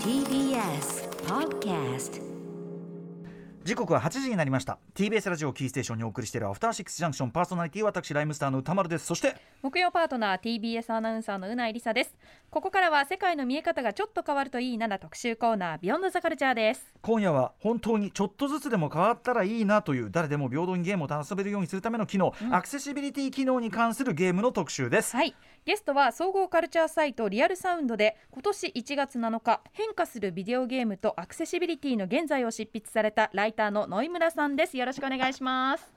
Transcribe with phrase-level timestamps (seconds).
[0.00, 2.20] TBS Podcast
[3.66, 4.78] 時刻は8時になりました。
[4.94, 9.06] TBS ラジオキーステーションにお送りしているアフターシックスジャンクションパーソナリティは私ライムスターの歌丸です。
[9.06, 12.14] そして木曜パートナー TBS アナウンサーのうないりさです。
[12.48, 16.94] ここからは世界の見え方がちょっと変わるといいなな特集コーナービヨンドザカルチャーです。
[17.02, 25.16] 今夜は本当にちょっとずつでも変わったらいいなという誰でも平等にゲームを楽しめるようにするための機能、アクセシビリティ機能に関するゲームの特集です。
[25.16, 25.34] はい。
[25.64, 34.76] ゲストは総合カルチャーサイトリアルサウンドで今年1月7日変化するビデオゲームとアクセシビリティの現在を執筆されたライターの野井村さんです。
[34.76, 35.92] よろしくお願いします。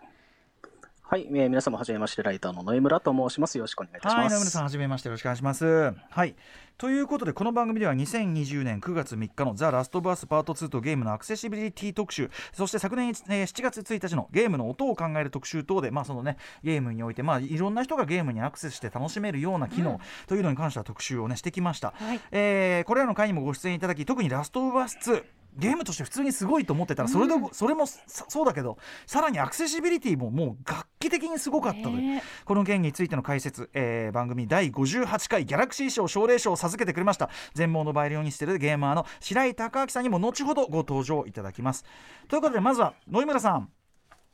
[1.03, 3.57] はい、えー皆様はじめまして、ライターの野井村と申します。
[3.57, 4.23] よろしくお願いいたします。
[4.23, 5.93] はい野村さんはじめましてよろしくお願いします。
[6.09, 6.35] はい。
[6.77, 13.13] ということでこの番組では2020年9月3日の「ザ・ラストバースパート2」とゲームのアクセシビリティ特集そして昨年、えー
[13.43, 22.21] 7月1日のゲームの音を考える特集等でまあそのねゲームにおいてまあいろんな人がゲームにアクセスして楽しめるような機能というのに関しては特集をねしてきました、はい。
[22.31, 25.23] えーこれらの回にもご出演いただき特に「ラストバース2」
[25.57, 32.23] ゲームとして普通にすごいと思ってたらそれで、それもさそうだけどさらにアクセシビリティももう楽器的にすごかったという、ね。
[32.45, 41.85] この件についての解説、えー番組第58回ギャラクシー賞奨励賞を授けてくれました全盲のバイオリニストでゲーマーの白井孝明さんにも後ほどご登場いただきます。
[42.27, 43.69] ということでまずは野井村さん。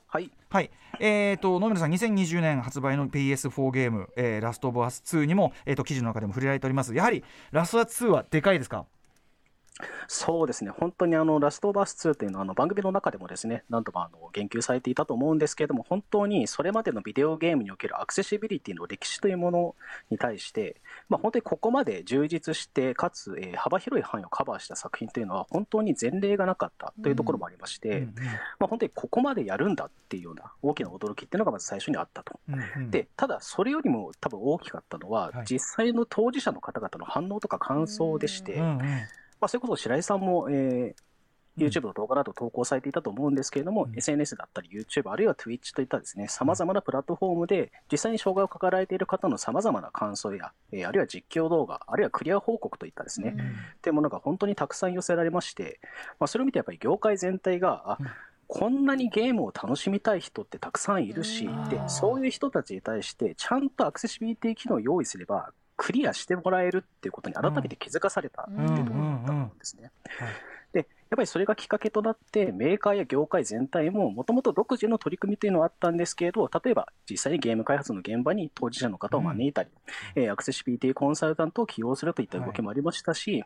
[0.07, 8.85] はい、はい、えー、と野村さん、2020年発売の PS4 ゲーム、えーラストオブアス2にも、えー、と記事の中でも触れられております、やはりラストオブアス2はでかいですか？
[10.07, 19.75] そうですね、本当にあのラストバース2というのはあの番組の中でもですね、何度もあの言及されていたと思うんですけれども、本当にそれまでのビデオゲームにおけるアクセシビリティの歴史というもの
[20.09, 20.77] に対して、
[21.09, 28.05] まあ、本当にここまで充実して、かつ、えー幅広い範囲をカバーした作品というのは、本当に前例がなかったというところもありまして、うんうん
[28.59, 32.39] まあ、本当にここまでやるんだっていうような大きな驚きっていうのがまず最初にあったと。
[32.47, 32.91] うんうん。
[32.91, 35.45] で、ただそれよりも多分大きかったのは、はい。
[35.49, 38.89] 実際の当事者の方々の反応とか感想でして、うんうん
[39.39, 41.05] まあ、それこそ白井さんも、えー
[41.57, 43.97] YouTube の動画など投稿されていたと思うんですけれども、うん。
[43.97, 53.45] SNS だったり YouTube、あるいは Twitch といったですね、様々なプラットフォームで、実際に障害を抱えられている方の様々な感想や、えーあるいは実況動画、あるいはクリア報告といったですね、うん。
[53.45, 53.45] っ
[53.81, 55.79] ていうものが本当にたくさん寄せられまして、
[56.19, 58.07] まあ、それを見てやっぱり業界全体が、あうん。
[58.47, 61.69] こんなにゲームを楽しみたい人ってたくさんいるし、うん。
[61.69, 69.91] でそういう人たちに対して、ちゃんとアクセシビリティ機能を用意すれば、クリアしてもらえるっていうことに改めて気づかされたっていうところだったんですね。
[70.73, 79.69] で、ぱりそれがきっかけとなって、メーカーや業界全体も、もともと独自の取り組みというのはあったんですけれど、例えば実際にゲーム開発の現場に当事者の方を招いたり、
[80.15, 83.43] えーアクセシビリティコンサルタントを起用するといった動きもありましたし、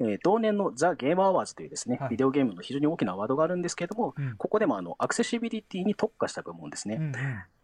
[0.00, 2.10] えー同年のザ・ゲームアワーズというですね、はい。
[2.10, 4.34] ビデオゲームの非常に大きなワードがあるんですけれども、うん。
[4.36, 7.12] ここでもあのアクセシビリティに特化した部門ですね、うんうん。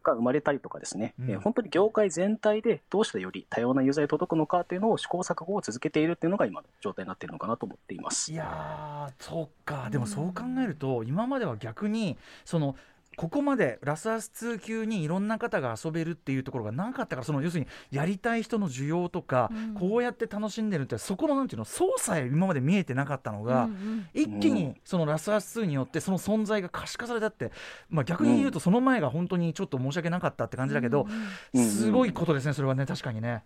[0.02, 1.30] が生まれたりとかですね、うん。
[1.30, 8.32] えー本当に業界全体でどうしたらより多様なユーザーに届くのかというのを試行錯誤を続けているというのが今の状態になっているのかなと思っています。
[8.32, 9.88] いやーそっか。
[9.90, 12.76] でもそう考えると、今までは逆にその
[13.16, 19.74] ここまでラスアス2級にいろんな方が遊べるっていうところがなかったからその要するにやりたい人の需要とか、うん。
[19.74, 27.50] こうやって楽しんでるってそこのなんていうの操作え今まで見えてなかったのが、うんうん一気にそのラスアス2によってその存在が可視化されたって、
[27.88, 31.06] まあ、逆に言うとその前が本当にちょっと申し訳なかったって感じだけど、
[31.54, 33.44] すごいことですねそれはね確かにね。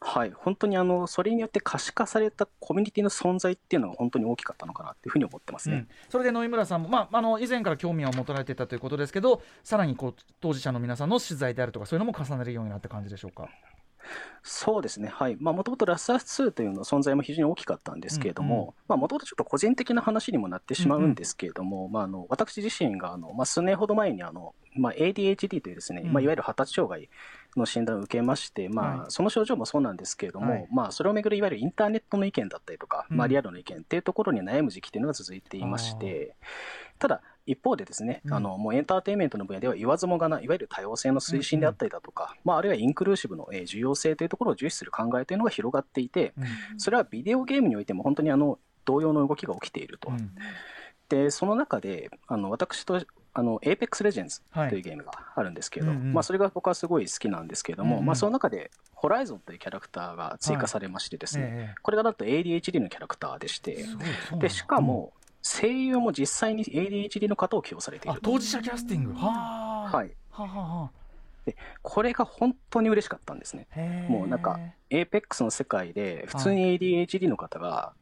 [0.00, 5.76] はい、本当にあのそれによって可視化されたコミュニティの存在っていうのが本当に大きかったのかなっていうふうに思ってますね。
[5.76, 5.88] うん。
[6.08, 13.48] それで野井村さんも、まあ、あの以前から興味を持たれてたということですけどさらにこう当事者の皆さんの取材であるとかそういうのも重ねるようになった感じでしょうか？
[14.42, 18.48] そうですね、はい、もともとラスアス2というの存在も非常に大きかったんですけれどうん。
[18.48, 26.12] うんも、もともとちょっと個人的な話にもなってしまうんですけれども、まあ、あの私自身があの、まあ、数年ほど前にあの、まあ、ADHD というですね、うん。
[26.12, 27.08] まあ、いわゆる発達障害
[27.56, 29.06] の診断を受けまして、まあはい。
[29.08, 30.68] その症状もそうなんですけれども、はい。
[30.72, 36.36] まあ、それをめぐるいわゆるインターネットの意見だったりとか、まあ、うんリアルの意見っていうところに悩む時期というのが続いていまして、
[36.98, 38.34] ただ、一方でですね、うん。
[38.34, 46.44] あのもうエンターテインメントの分野では言わずもがな、いわゆる多様性の推進であったりだとか、まあ、あるいはインクルーシブの、えー重要性というところを重視する考えというのが広がっていて、うん。
[46.78, 50.10] それはビデオゲームにおいても本当にあの同様の動きが起きていると。
[50.10, 50.30] うん。
[51.08, 53.00] で、その中で、あの私と
[53.36, 54.70] あの Apex Legends はい。
[54.70, 56.12] というゲームがあるんですけれど、うんうん。
[56.12, 58.06] まあ、それが僕はすごい好きなんですけれども、うんうん。
[58.06, 63.84] まあ、その中でホライゾンというキャラクターが追加されましてですね、ええこれがなんと ADHD のキャラクターでして、
[64.38, 68.20] でしかも声優も実際に ADHD の方を起用されている。
[68.22, 69.12] 当事者キャスティング。
[69.14, 69.96] はあ。
[69.96, 70.90] はい、はあはあは
[71.82, 73.66] これが本当に嬉しかったんですね。
[74.08, 74.58] もうなんか
[74.90, 77.92] APEX の世界で普通に ADHD の方が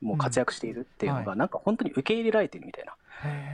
[0.00, 2.94] もう活躍しているっていうのが、なんか本当に受け入れられているみたいな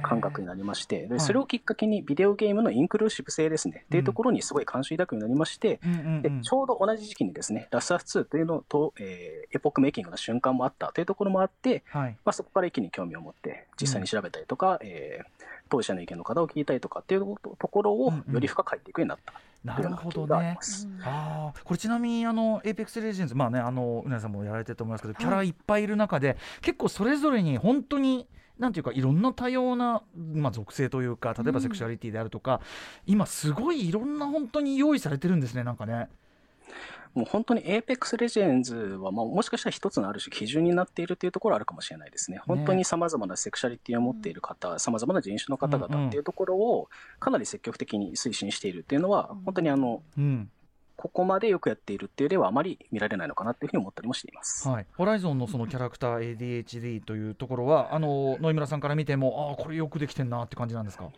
[0.02, 1.08] 感覚になりまして、はい。
[1.08, 5.80] でそれをきっかけにビデオゲームのインクルーシブ性ですね、っていうところにすごい関心抱くようになりまして、
[6.22, 12.16] でちょうど同じ時期にですね、ラストアス2というのと、えーエポックメイキングの瞬間もあったというところもあって、はい。
[12.24, 19.32] まあ、そこから一気に興味を持って、実際に調べたりとか、えー当事者の意見の方を聞いたりとかっていうとところをうんうんより深く入っていくようになった
[19.64, 20.62] なというようなるほど経緯がありねま。
[20.62, 20.88] す。
[21.02, 28.26] ああこれちなみにあの Apex Legends まあねあのうなぎさんもやられてると思いますけど、キャラいっぱいいる中で結構それぞれに本当に
[28.58, 32.60] なんていうかいろんな多様な、まあ、属性というか例えばセクシュアリティであるとか、
[33.06, 36.08] 今すごいいろんな本当に用意されてるんですねなんかね。
[37.16, 42.40] もう本当に Apex Legends は、まあ、もしかしたら一つのある種基準になっているというところはあるかもしれないですね。
[42.46, 50.50] 本当にさまざまなセクシャリティを持っている方、さまざまな人種の方々っていうところをかなり積極的に推進しているっていうのは、本当にあの、うん。
[50.98, 54.66] ここまでよくやっているっていう例はあまり見られないのかなっていうふうに思ったりもしています。
[54.66, 61.10] はい、ホライゾンのそのキャラクター ADHD というところはあの野井村さんから見てもああこれよくできてんなって感じなんですか？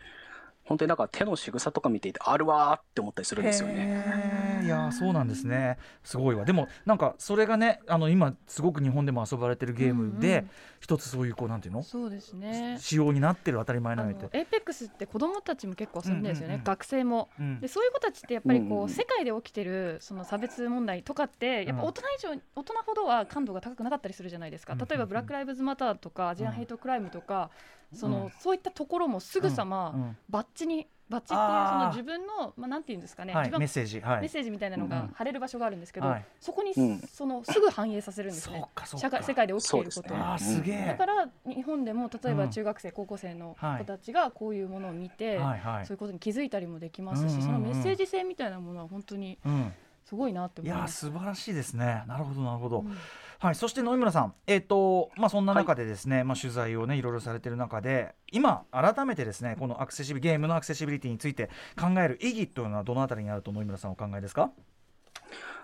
[0.69, 4.62] 本当になんか手の仕草とか見ていて、あるわーって思ったりするんですよね。
[4.65, 5.79] いやーそうなんですね。
[6.05, 6.44] すごいわ。
[6.44, 10.50] でもなんかそれがねあの今すごく日本でも遊ばれてるゲームで、うんうん。
[10.81, 11.82] 一つそういうこうなんていうの？
[11.82, 12.76] そうですね。
[12.79, 14.38] 仕様になってる当たり前なのにって。
[14.38, 16.65] エイペックスって子供たちも結構遊んでるんですよね、うんうんうん。
[16.65, 17.31] 学生も。
[17.41, 17.61] うん。
[17.61, 24.75] でそういう子たちってやっぱりこう、うんうん世界で起きてるその差別問題とかってやっぱ大人以上、大人ほどは感度が高くなかったりするじゃないですか。
[24.75, 24.88] うんうんうん。
[24.88, 27.50] 例えばブラック・ライブズ・マターとかアジアン・ヘイト・クライムとか、
[27.94, 28.31] そのうん。
[28.38, 30.17] そういったところもすぐさまうん。
[30.29, 36.25] バッジにバッジっていうその自分の、まあ、なんていうんですかね、はい、メッセージ、はい、メッセージみたいなのうんが貼れる場所があるんですけど、はい。
[36.38, 37.00] そこに、うん。
[37.00, 38.62] そのすぐ反映させるんですね。
[38.96, 40.14] 社会世界で起きていること。
[40.14, 40.20] ね。
[40.20, 42.37] あーすげえ、だから日本でも例えうん。
[42.37, 43.79] ば中学生、高校生のはい。
[43.79, 45.87] 子たちがこういうものを見て、はいはい。
[45.87, 47.43] そういうことに気づいたりもできますし、うんうんうん。
[47.43, 49.73] そのメッセージ性みたいなものは本当にうん、
[50.05, 51.06] すごいなっていやー思います。
[51.06, 52.02] 素晴らしいですね。
[52.06, 52.99] なるほどなるほど、うん
[53.40, 58.17] はい、そして野々村さん、えっ、と、まあ、そんな中でですね、まあ、取材をね、いろいろされてる中で。
[58.32, 61.49] 今、改めてですね、このアクセシビゲームのアクセシビリティについて
[61.81, 64.50] 考える意義というのは、どのあたりにあると野々村さんお考えですか？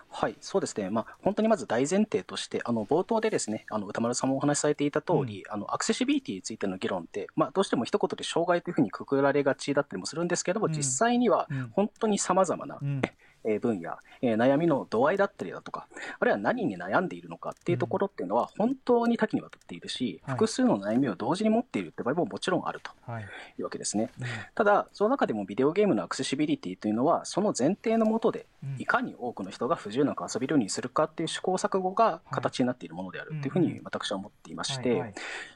[0.09, 10.71] はい、そうですね、まあ、本当にまず大前提として、あの冒頭でですねあの歌丸さんもお話しされていた通り、あのアクセシビリティについての議論って、まあ、どうしても一言で障害というふうにくくられがちだったりもするんですけども、うん。
[10.71, 11.69] 実際にはうん。
[11.73, 13.01] 本当にさまざまな、うん。
[13.03, 13.11] えー
[13.59, 15.87] 分野、えー悩みの度合いだったりだとか、
[16.19, 20.35] あるいは何に悩んでいるのかっていうところっていうのは、本当に多岐にわたっているし、はい。
[20.35, 23.23] 複数の悩みを同時に持っているって場合ももちろんあるとはい。
[23.23, 23.25] い
[23.61, 24.11] うわけですね。
[24.19, 24.25] うん。
[24.53, 35.13] ただ、その中でもビデオゲームのアクセシビリティというのは、その前提のもとでうん、いかに多くの人が不自由なく遊べるようにするかっていう試行錯誤が形になっているものであるというふうに私は思っていまして、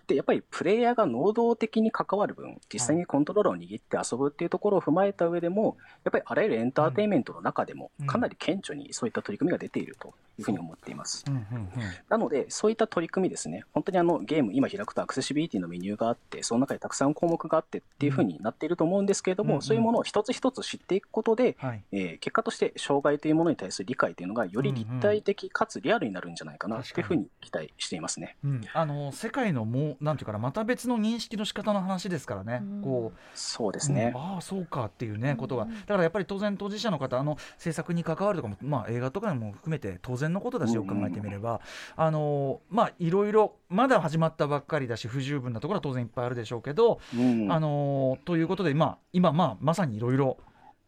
[0.10, 11.24] でやっぱりプレイヤーが能動的に関わる分、実際にコントローラーを握って遊ぶっていうところを踏まえた上でも、やっぱりあらゆるエンターテインメントの中でもうん、かなり顕著にそういった取り組みが出ているというふうに思っています。
[11.28, 11.70] うんうんうん。
[12.10, 21.84] なので、そういった取り組みですね、本当にあのゲーム、今開くとアクセシビリティのメニューがあって、その中でたくさん項目があってっていうふうになっていると思うんですけれども、うんうんそういうものを一つ一つ知っていくことで、はい。
[21.92, 28.36] えー結果として障害というものに対する理解というのがより立体的かつリアルになるんじゃないかなというふうに期待していますね。
[28.44, 32.82] うん、あの世界のもうなんていうかなまた別の認識の仕方の話ですからね、うん。
[32.82, 33.20] こう。
[33.34, 34.12] そうですね。
[34.14, 34.22] うん。
[34.22, 35.64] ああそうかっていうねことが。
[35.64, 35.74] うん。
[35.74, 41.62] だからやっぱり当然当事者の方あの制作に関わるとかも、まあ、映画とかも含めて当然のことだしよく考えてみれば、
[41.96, 50.38] あのまあいろいろまだ始まったばっかりだし不十分なところは当然いっぱいあるでしょうけど、うんあのということで、まあ、今、まあ、まさにいろいろ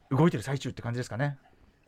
[0.09, 1.37] 動いてる最中って感じですかね。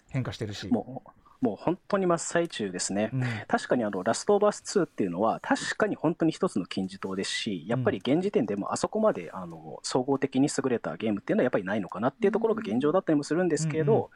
[0.10, 0.68] 変化してるし。
[0.68, 1.10] もう
[1.44, 3.10] もう本当に真っ最中ですね。
[3.12, 3.24] うん。
[3.50, 14.08] 確かにあのラストオブアス2っていうのは確かに本当に一つの金字塔ですしやっぱり現時点でもあそこまであの総合的に優れたゲームっていうのはやっぱりないのかなっていうところが現状だったりもするんですけれど、うんうん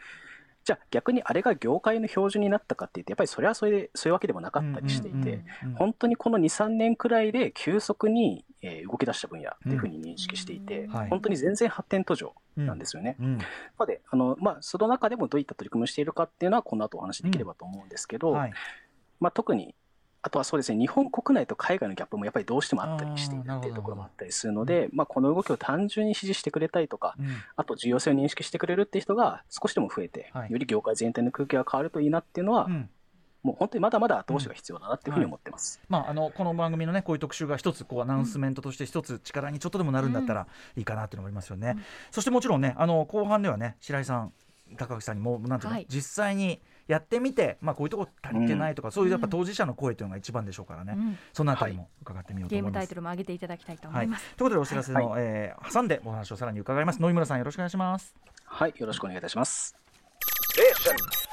[0.68, 5.46] じゃあ逆にあれが業界の標準になったかっていうとやっぱりそれはそれでそういうわけでもなかったりしていて、
[5.76, 13.16] 本当にこの23年くらいで急速に、えー動き出した分野っていうふうに認識していて、本当に全然発展途上なんですよね。
[13.18, 13.38] うん。
[13.38, 13.46] な
[13.80, 18.54] のであの、まあ、その中でもどういった取り組みをしているかっていうのはこの後お話しできればと思うんですけど、はい。
[19.22, 19.74] まあ、特に
[20.28, 27.28] あとはそうですね日本国内と海外のギャップもやっぱりどうしてもあったりしているっていうところもあったりするので、まあ、この動きを単純に支持してくれたりとかうん。
[27.56, 30.52] あと重要性を認識してくれるっていう人が少しでも増えて、はい。
[30.52, 32.90] より業界全体の空気が変わるといいなっていうのは、うん。
[33.44, 35.80] もう本当にまだまだ後押しが必要だなっていうふうに思ってます。
[35.88, 44.34] まあ、あのこの番組のねこういう特集が一つこうアナウンスメントとして一つ力にちょっとでもなるんだったらいいかなっていうのもありますよね、うんそしてもちろんねあの後半ではね白井さん
[44.76, 45.86] 高橋さんにもなんていうの、はい。
[45.88, 52.74] 実際にやってみて、まあ、こういうとこ足りてないとか、そういうやっぱ当事者の声というのが一番でしょうからね、うんそのあたりも伺ってみようと思います。
[52.74, 54.26] ゲームタイトルも上げていただきたいと思はいい、といます。
[54.36, 58.16] うことでお知らせの、えー挟んでお話をさらに伺います野井村さんよろしくお願いします。
[58.46, 59.76] はい、よろしくお願いいたします。
[60.58, 61.27] Junction.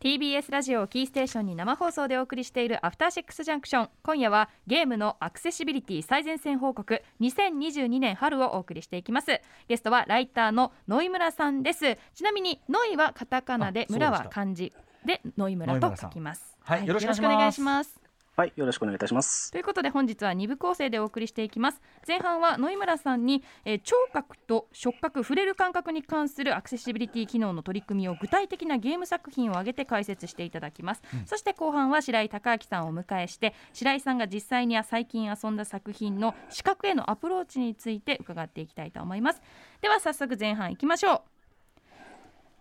[0.00, 9.40] TBS ラジオをキーステーションに生放送でお送りしているアフターシックスジャンクション今夜はゲームのアクセシビリティ最前線報告2022年春をお送りしていきます。
[9.68, 11.96] ゲストはライターの野井村さんです。
[12.14, 14.72] ちなみに野井はカタカナであ村は漢字
[15.06, 16.54] で野井村と書きます。
[16.64, 18.03] はいよろしくお願いします
[18.36, 19.52] はい、よろしくお願いいたします。
[19.52, 21.80] ということで本日は2部構成でお送りしていきます。
[22.04, 39.42] 前半は野井村さんに、えー聴覚と触覚触れる感覚に関するアクセシビリティ機能の取り組みを具体的なゲーム作品を挙げて解説していただきます、そして後半は白井孝明さんをお迎えして白井さんが実際に最近遊んだ作品の視覚へのアプローチについて伺っていきたいと思います。
[39.80, 41.22] では早速前半いきましょう。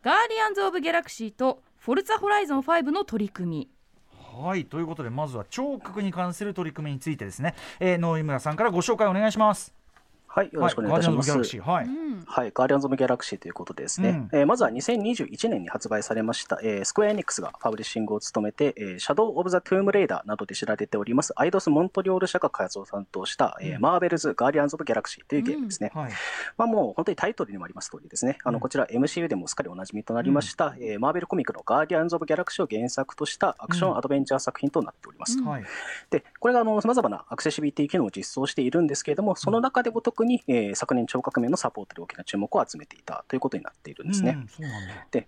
[0.03, 3.69] ガーディアンズ・オブ・ギャラクシーとフォルツァ・ホライゾン5の取り組み
[4.35, 9.82] はいということでまずは聴覚に関する取り組みについてですね、えー、野井村さんからご紹介お願いします。
[10.35, 11.31] はい、よろしくお願いいたします。
[11.31, 11.87] はい、ガーディアンズ・オブ・ギャラクシーはい、
[12.25, 14.39] はい、ガーディアンズ・オブ・ギャラクシーということでですね、うん。
[14.39, 23.81] えーまずは2021年に発売されました、えースクエア・エニックスがパブリッシングを務めて、えーシャドウ・オブ・ザ・トゥーム・レイダーなどで知られております、アイドス・モントリオール社が開発を担当した、えーうん。
[23.81, 25.91] マーベルズ・ガーディアンズ・オブ・ギャラクシーというゲームですね。
[25.93, 26.11] はい。
[26.57, 28.55] まあ、もう本当にタイトルにもあります通りですね、あうん。
[28.55, 35.37] のこちら MCU でもすっかりおなじみとなりました、えーマーベルコミックのガーディアンズ・オブ・ギャラクシーを原作としたアクション・アドベンチャー作品となっております。
[35.37, 35.45] うん。
[35.45, 35.63] はい。
[36.09, 44.37] で、これがさまざまなアクセシビリティ機能を実装しているんですけれども、その中でも特に、えー昨年聴覚面のサポートで大きな注目を集めていたということになっているんですね。
[44.39, 45.27] うんそうなんだ。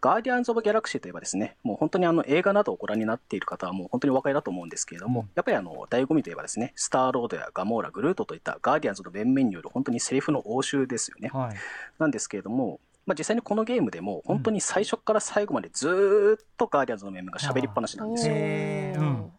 [0.00, 5.28] ガーディアンズ・オブ・ギャラクシーといえばですね、もう本当にあの映画などをご覧になっている方はもう本当にお分かりだと思うんですけれども、うん。
[5.34, 11.30] やっぱりあの醍醐味といえばですね、スターロードやガモーラ、グルートといったガーディアンズの面々による本当にセリフの応酬ですよね。
[11.32, 11.56] はい。
[11.98, 18.34] なんですけれども、まあ、実際にこのゲームでも本当に最初から最後までずーっとガーディアンズの面々が喋りっぱなしなんですよ。
[18.34, 19.32] うん。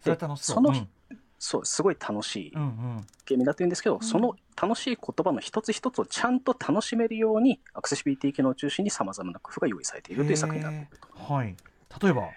[0.00, 0.56] それは楽しそう。
[0.56, 0.88] そのうん
[1.38, 2.52] そう、すごい楽しい。
[2.54, 3.06] うんうん。
[3.26, 11.32] ゲームになってるんですけど、その楽しい言葉の一つ一つをちゃんと楽しめるように、アクセシビリティ機能を中心にさまざまな工夫が用意されているという作品になっていると。
[11.34, 11.56] はい。
[12.02, 12.28] 例えば？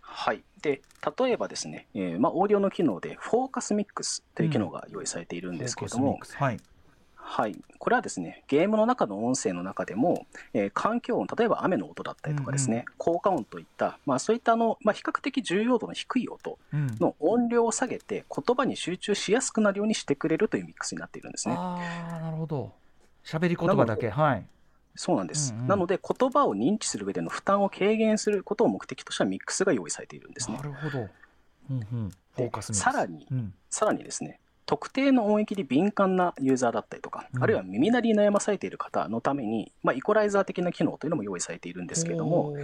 [0.00, 0.42] はい。
[0.62, 0.82] で、
[1.18, 6.42] 例えばですね、えーまあ、オーディオの機能で、フォーカスミックスという機能が用意されているんですけれども、フォーカスミックス。
[6.42, 6.60] はい
[7.28, 7.56] はい。
[7.78, 16.86] これはですね、ゲームの中の音声の中でも、えー環境音、例えば雨の音だったりとかですね、効果音といった、まあ、そういったあの、まあ、比較的重要度の低い音うん。
[17.00, 21.56] の音量を下げて、言葉に集中しやすくなるようにしてくれるというミックスになっているんですね。
[21.58, 21.76] あ
[22.16, 22.72] あなるほど。
[23.24, 24.08] 喋り言葉だけ。
[24.08, 24.46] はい。
[24.94, 25.52] そうなんです。
[25.52, 25.66] うんうん。
[25.66, 30.58] なので、言葉を認知する上での負担を軽減することを目的としたミックスが用意されているんですね。
[30.58, 30.62] な。
[30.62, 31.08] るほど。
[31.70, 32.10] うんうん。
[32.36, 32.80] フォーカスミックス。
[32.80, 33.52] さらにうん。
[33.68, 37.42] さらにですね、特定の音域に敏感なユーザーだったりとか、うん。
[37.42, 42.56] あるいは耳鳴りに悩まされている方のために、まあ、イコライザー的な機能というのも用意されているんですけれども、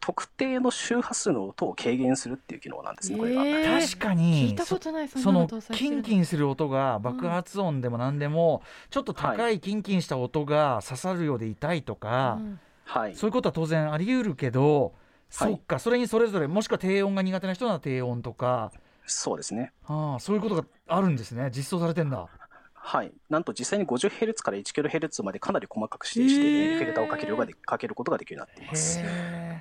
[0.00, 3.44] 特定の周波数の音を軽減するっていう機能なんですね、これが。
[3.44, 3.86] えー。
[3.86, 13.14] 確か聞にいたことないそそのキンキンする音が爆発音でも何でも、ちょっと高いキンキンした音が刺さるようで痛いとか、うんはい。
[13.14, 14.92] そういうことは当然あり得るけど、はい
[15.32, 18.70] そっかそれにそれぞれもしくは低音が苦手な人なら低音とか、
[19.06, 19.72] そうですね。
[19.86, 22.28] ああそういうことがあるんですね実装されてんだ。
[22.74, 23.12] はい。
[23.30, 29.00] なんと実際に 50Hz から 1kHz までかなり細かく指定して、フィルターをかけるがでかけることができるようになっています。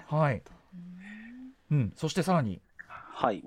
[0.08, 0.42] はい、
[1.70, 3.44] うん、そしてさらに、はい。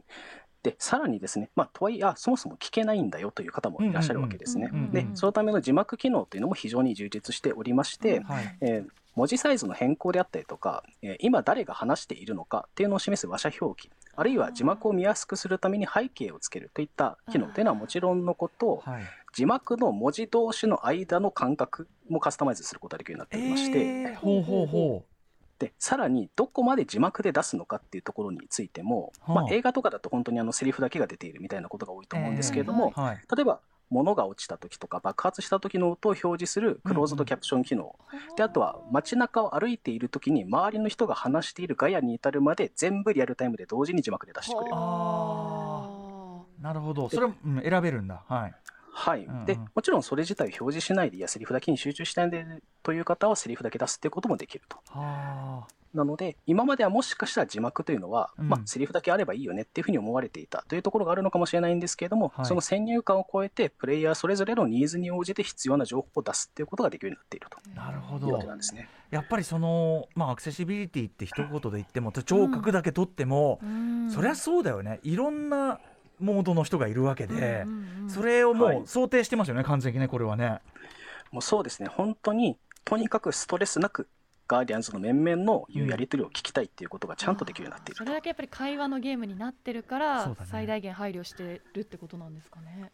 [0.62, 4.70] で、さらにですね、まあ、とはいえ、あ、そもそも聞けないんだよという方もいらっしゃるわけですね。
[4.92, 8.86] で、そのための字幕機能というのも非常に充実しておりまして、はいえー
[9.16, 19.02] 文字サイズの変更であったりとか、えー今誰が話しているのかっていうのを示す話者表記、あるいは字幕を見やすくするために背景をつけるといった機能というのはもちろんのこと、はい、
[19.34, 25.04] 字幕の文字同士の間の間隔もカスタマイズすることができるようになっておりまして、えーほうほうほ
[25.58, 29.42] でさらにどこまで字幕で出すのかっていうところについても、はあ。
[29.42, 33.60] まあ、映画とかだと本当にあのセリフだけが出ているみたいなことが多いと思うんですけれども、う、はい、例えば
[33.90, 37.94] 物が落ちた時とか爆発した時の音を表示するクローズドキャプション機能、
[38.36, 44.76] であとは街中を歩いている時に周りの人が話しているガヤに至るまで全部リアルタイムで同時に字幕で出してくれる。
[44.76, 46.04] あ
[46.60, 47.08] なるほど。
[47.10, 48.22] それ、うん、選べるんだ。
[48.26, 48.54] はい。
[48.90, 49.24] はい。
[49.24, 49.44] うんうん。
[49.44, 52.46] でもちろんそれ自体を表示しないでいやセリフだけに集中したいんで
[52.82, 54.78] という方はセリフだけ出すっていうこともできると。
[54.92, 58.48] あなので今まではもしかしたら字幕というのは、うん。
[58.48, 60.64] まあ、セリフだけあればいいよねっていうふうに思われていた。
[60.68, 62.46] というところがあるのかもしれないんですけれども、はい。
[62.46, 68.88] その先入観を超えてプレイヤーそれぞれのニーズに応じて必要な情報を出すっていうことができるようになっているとなるほいうわどけなんですね。
[69.10, 74.10] やっぱりその、まあ、アクセシビリティって一言で言っても聴覚だけ取っても、うん。
[74.10, 75.00] そりゃそうだよね。
[75.04, 75.78] いろんな
[76.18, 78.10] モードの人がいるわけで、うんうんうん。
[78.10, 78.78] それをもはい。
[78.78, 80.60] う想定してますよね、完全にねこれはね。
[81.30, 81.88] もうそうですね。
[81.88, 84.08] 本当にとにかくストレスなく
[84.46, 88.04] ガーディアンズの面々の言うやり取りを聞きたいっていうことがちゃんとできるようになっていると。
[88.04, 90.34] それだけやっぱり会話のゲームになってるから、ね。
[90.44, 92.92] 最大限配慮してるってことなんですかね。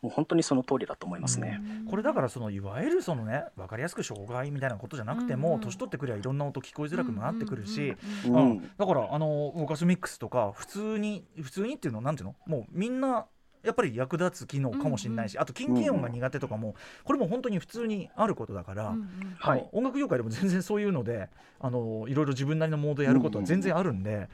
[0.00, 1.60] もう本当にその通りだと思いますね。
[1.88, 5.54] これだからそのいわゆるそのね分かりやすく障害みたいなことじゃなくても、うん。
[5.54, 8.70] うん年取ってくりゃいろんな音聞こえづらくもなってくるし、うんうんうんうんうん。
[8.76, 12.34] だからあのボーカスミックスとか普通に普通にっていうのはなんていうの？
[12.46, 13.26] もうみんな
[13.64, 19.68] やっぱり役立つ機能かもしれないし、あと近畿音が苦手とかもこれも本当に普通にあることだから、うんうん。
[19.72, 21.28] 音楽業界でも全然そういうので
[21.60, 24.28] あのいろいろ自分なりのモードやることは全然あるんで、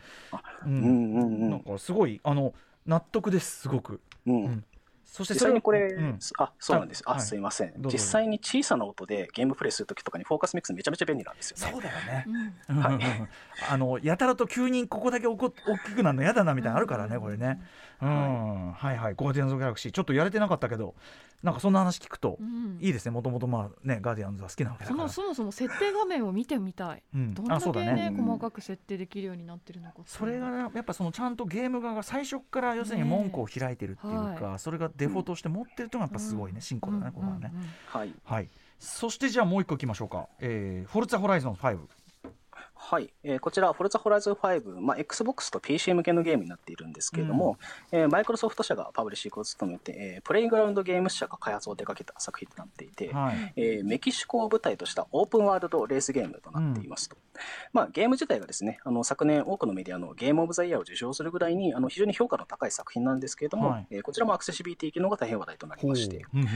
[0.67, 1.43] うんうんうん。
[1.43, 1.51] うん。
[1.51, 2.55] なんかすごいあの
[2.87, 4.01] 納得ですすごく。
[4.27, 4.45] うん。
[4.45, 4.65] うん
[5.11, 6.19] そして実際にこれ、うん。
[6.38, 7.02] あそうなんです。
[7.05, 7.23] あ、あはい。
[7.23, 7.75] すいません。
[7.93, 11.73] 実際に小さな音でゲームプレイするときとかにフォーカスミックスめちゃめちゃ便利なんですよね。
[11.73, 12.26] そうだよね。
[12.69, 12.79] うん。
[12.79, 13.29] はいうん
[13.69, 17.61] あのやたらと急にここだけおこ大きくなるの嫌だなみたいなのあるからねこれね。
[18.00, 19.14] うん、はいはい。
[19.14, 20.95] ガーディアンズ・ギャラクシーちょっとやれてなかったけど
[21.42, 25.28] なんかそんな話聞くとうんいいですねもともとまあねガーディアンズは好きなわけだからその。
[25.28, 27.02] そもそも設定画面を見てみたい。
[27.14, 28.06] うんどんだあそうだけねね。
[28.18, 37.52] うん細かく設定できるようになってるのかそれがやっぱそのちゃんとゲーム側が最初から要するに門戸を開いてるっていうか、ねそれがデフォとして持ってるっていうのがやっぱすごいね進歩だねここはね。
[37.87, 38.12] はい。
[38.25, 38.49] はい。
[38.78, 40.28] そしてじゃあもう一個いきましょうか。
[40.40, 41.78] えー、フォルツァホライゾン5。
[42.83, 47.59] はい、えーこちら、フォルツァホライズン5、まあ、Xbox と PC 向けのゲームになっているんですけれども、
[47.93, 53.53] えマイクロソフト社がパブリッシングを務めて、えープレイグラウンドゲーム社が開発を手掛けた作品となっていて、はい。
[53.57, 57.17] えーメキシコを舞台としたオープンワールドレースゲームとなっていますと。
[57.73, 63.87] まあ、ゲーム自体がですね、あの昨年多くのメディアのゲームオブザイヤーを受賞するぐらいにあの非常に評価の高い作品なんですけれども、はい。
[63.91, 66.49] えーこちらもアクセシビリティ機能が大変話題となりまして、うんうん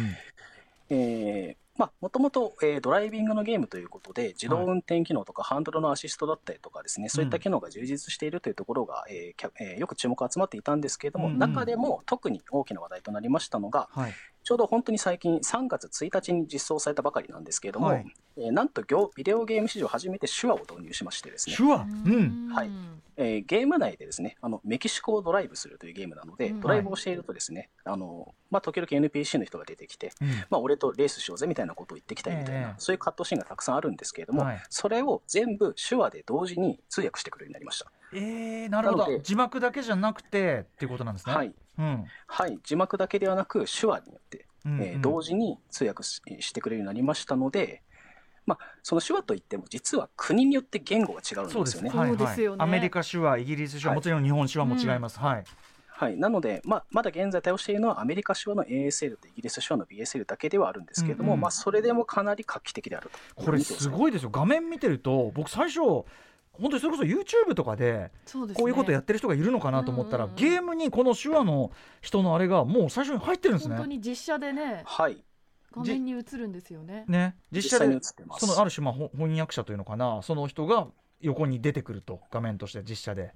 [0.91, 11.39] えーまあ、もともと、えードライビングのゲームということで、自動運転機能とかハンドルのアシストだったりとかですね、そういった機能が充実しているというところが、えーキャえーよく注目が集まっていたんですけれども、うんうん。
[11.41, 14.13] 中でも特に大きな話題となりましたのが、はい。
[14.45, 18.07] ちょうど本当に最近、3月1日に実装されたばかりなんですけれども、はい。
[18.37, 21.57] えーなんと業ビデオゲーム史上初めて手話を導入しましてですね。
[21.57, 21.87] 手、話？
[22.05, 22.49] うん。
[22.53, 22.71] はい。
[23.17, 30.29] えーゲーム内でですねあのメキシコをドライブするというゲームなので、うんドライブをしているとですね、あのまあ、時々 NPC の人が出てきて、うん。
[30.51, 32.75] まあ、俺とレースしようぜみたいなことを言ってきたりみたいな、ええ。
[32.77, 34.63] そういうカットシーンがたくさんあるんですけれども、はい。
[34.69, 37.91] それを全部手話で同時に通訳してくるようになりました。
[38.15, 41.35] えー、なるほどなので字幕だけじゃなくてっていうことなんですね。
[41.35, 42.05] はいうん。
[42.27, 47.83] はい、字幕だけではなく手話によって、うんえー同時に通訳ししてくれるようになりましたので、
[48.47, 51.91] まあ、その手話といっても実は国によって言語が違うんそうですすね。
[51.91, 52.11] でよね。
[52.11, 52.69] はいそうですよねはい。
[52.69, 55.19] アメリカ手話、イギリス手話、はいもちろん日本手話も違います。
[55.19, 55.45] はい。
[55.97, 63.45] はい、なので、まあ、まだ現在対応しているのはアメリカ手話の ASL とイギリス手話の BSL だけではあるんですけれども、うんうんまあ、それでもかなり画期的であると。
[63.45, 64.31] これすごいですよ。
[64.31, 66.05] 画面見てると、僕最初。
[66.61, 68.11] 本当にそれこそ YouTube とかで
[68.55, 73.97] こういうことやってる人がいるのかなと思ったら、うんうんうんゲームにこの手話の人のあれがもう最初に入ってるんです本当ね。
[73.97, 75.25] に実写でねはい、
[75.73, 77.05] 画面に映るんですよね。
[77.09, 78.47] ね実写で映ってます。
[78.47, 80.89] そのある種まあほ翻訳者というのかなその人が
[81.21, 83.33] 横に出てくると画面として実写で。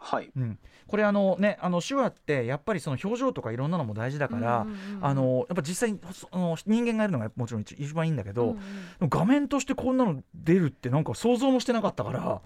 [0.00, 4.66] はい、うん、これあのねあの手話ってやっぱりその表情とかいろんなのも大事だから、
[5.00, 8.58] あのやっぱ実際にそあの人間がやるのがもちろん一一番いいんだけど、うん
[9.00, 9.08] うん。
[9.08, 12.40] 画面としてこんなの出るってなんか想像もしてなかったから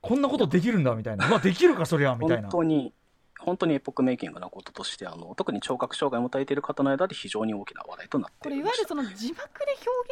[0.00, 1.28] こんなことできるんだみたいな。
[1.28, 2.48] まあできるかそりゃみたい本な。
[2.50, 2.92] 当に、
[3.38, 9.66] 本当にエポックメイキングなこととして、あの特に聴覚障害を持たれている方の間で非常に大きな話題となってこれいわゆるその字幕で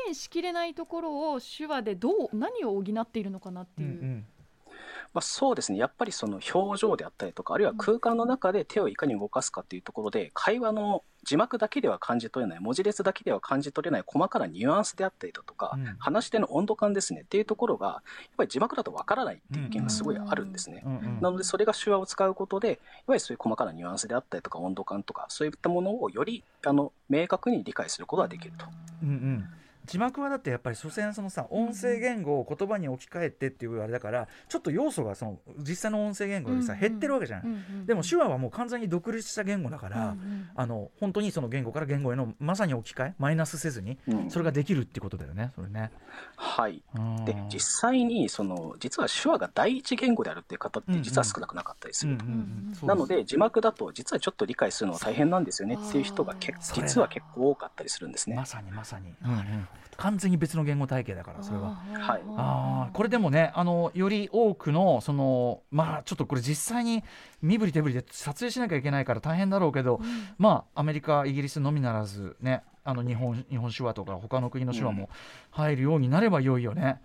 [0.04, 3.88] 表現しきれないところを手話でどう何を補っているのかなっていう。
[3.88, 4.26] うんうん
[5.12, 15.96] まあ、そうですね、やっぱりその表情であったりとか、あるいは空間の中で手をいかに動かすかというところで、会話の字幕だけでは感じ取れない、文字列だけでは感じ取れない細かなニュアンスであったりだとか、うん。
[15.98, 18.02] 話し手の温度感ですねっていうところが、やっ
[18.36, 20.84] ぱり字幕だとわからないっていう意見がすごいあるんですね。
[21.20, 28.66] なので、それが手話を使うことで、いわゆるそういう細かなニュアンスであったりとか、温度感とか、そういったものをよりあの明確に理解することができると。
[29.02, 29.48] うんうん
[29.90, 37.86] 字幕はだってやっぱり所詮そのさ音声言語を言葉に置き換えてっていうあれだからちょっと要素がその実際の音声言語よりさ減ってるわけじゃん、うんうん。
[37.86, 40.48] でも手話はもう完全に独立した言語だから、うんうん。
[40.54, 44.30] あの本当にその言語から言語へのまさに置き換えマイナスせずにうん。
[44.30, 45.90] それができるってことだよねそれね。
[46.36, 46.82] はい。
[46.94, 47.24] うん。
[47.24, 52.16] で、実際に、その、実は手話が第一言語であるっていう方って実は少なくなかったりする。
[52.18, 52.86] と。
[52.86, 58.36] なので、字幕だと実はちょっと理解するのは大変なんですよねっていう人がけ実は結構多かったりするんですね。
[58.36, 58.46] ま。
[58.46, 59.68] さにまさに、うんうん
[60.00, 61.78] 完全に別の言語体系だからそれは。
[61.92, 62.22] はい。
[62.36, 67.04] あーこれでもねあのより多くのそのまあちょっとこれ実際に
[67.42, 70.00] 身振り手振りで撮影しなきゃいけないから大変だろうけど、
[70.38, 75.10] まあアメリカイギリスのみならずねあの日本日本手話とか他の国の手話も
[75.50, 76.98] 入るようになれば良いよね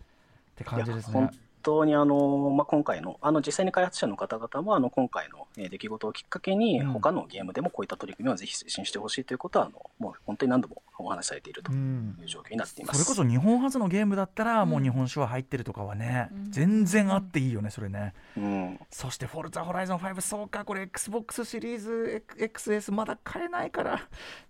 [0.53, 1.31] って感じですね
[1.65, 6.87] 当にあの、まあ、今回の、あの実際に開発者の方々もあの今回のえー出来事をきっかけに、うん。
[6.93, 13.03] 他のゲームでもこういった取り組みをぜひ推進してほしいということはあの、もう本当に何度もお話しされているとういうん状況になっています。
[13.03, 16.51] それこそ日本初のゲームだったらもう日本酒は入ってるとかはね、うん。
[16.51, 18.13] 全然あっていいよねそれね。
[18.37, 18.79] うん。
[18.89, 24.01] そして「フォルツァホライゾン5」そうかこれ XBOX シリーズ XS まだ買えないから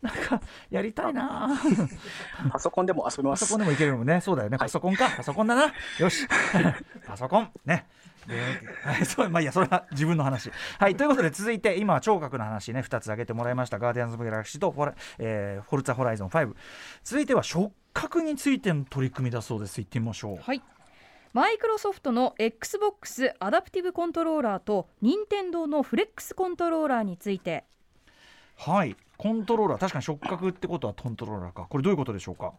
[0.01, 1.49] なんかやりたいな。
[2.51, 3.41] パソコンでも遊べます。
[3.41, 3.59] パソコン。
[3.59, 4.57] でもいけるのもねそうだよね。
[4.57, 4.67] はい。
[4.67, 5.73] パソコンか、パソコンだな。
[5.99, 6.27] よし
[7.05, 7.51] パソコン。
[7.65, 7.85] ね。
[8.27, 8.33] で
[8.83, 10.51] はい そうまあいいやそれは自分の話。
[10.79, 13.77] はいということで続いて今は聴覚の話ね2つ挙げてもらいました。
[13.79, 16.55] ガーディアンズ・オブ・ギャラクシーとフォラ、えーフォルツァ・ホライゾン5
[17.03, 19.79] 続いては触覚についての取り組みだそうです。
[19.79, 20.37] 行ってみましょう。
[20.37, 20.61] はい。
[21.33, 27.65] マイクロソフトの XBOX アダプティブコントローラーと任天堂のフレックスコントローラーについて。
[28.57, 28.95] はい。
[29.17, 31.67] コントローラー確かに触覚ってことはコントローラーか。
[31.69, 32.53] これどういうことでしょうか？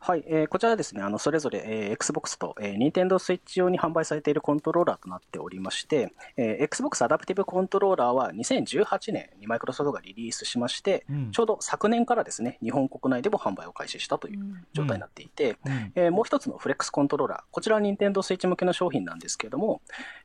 [0.00, 11.30] はい、えーこちらはですね、あのそれぞれ、えー Xbox と、えー、Nintendo Switch 用に販売されているコントローラーとなっておりまして、えー Xbox アダプティブコントローラーは2018年にマイクロソフトがリリースしまして、うん。
[11.32, 15.92] ちょうど昨年からですね、日本国内でも販売を開始したという状態になっていて、うん。
[15.94, 19.80] えーもう一つのフレックスコントローラー、こちらは Nintendo Switch 向けの商品なんですけれども、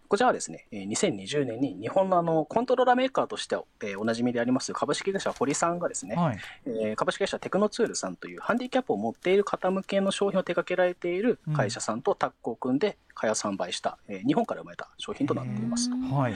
[0.10, 6.39] こちらはですね、えー2020年に日本のあのコントローラーメーカーとしては、えーおなじみであります株式会社堀さんがですね、はい。
[6.65, 15.91] えー株式会社テクノツールさんというハンディキャップを持っている方向けの商品を手掛けられている会社さんとタッグを組んで開発販売した、えー日本から生まれた商品となっています。
[15.91, 16.34] はい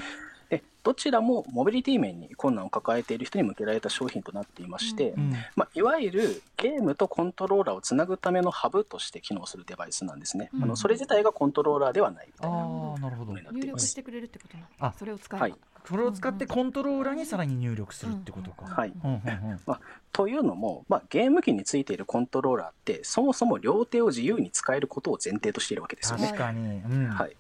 [0.58, 10.50] でどちらもモビリティ面に困難を抱えている人に向けられた商品となっていまして、うんまあ、いわゆるゲームとコントローラーをつなぐためのハブとして機能するデバイスなんですね。
[10.54, 10.63] うん。
[10.63, 13.32] あのそれ自体がコントローラーではないみたいななるほど。
[13.32, 13.86] ものになっ入ています。
[13.86, 15.56] 力してくれるってことなそれを使えば、はい。
[15.86, 18.88] それを使ってコントローラーにさらに入力するってことか、
[20.13, 26.28] というのも、まあ、ゲーム機についているコントローラーってそもそも両手を自由に使えることを前提としているわけですよね。
[26.28, 27.08] 確かに、うん。
[27.08, 27.36] はい、で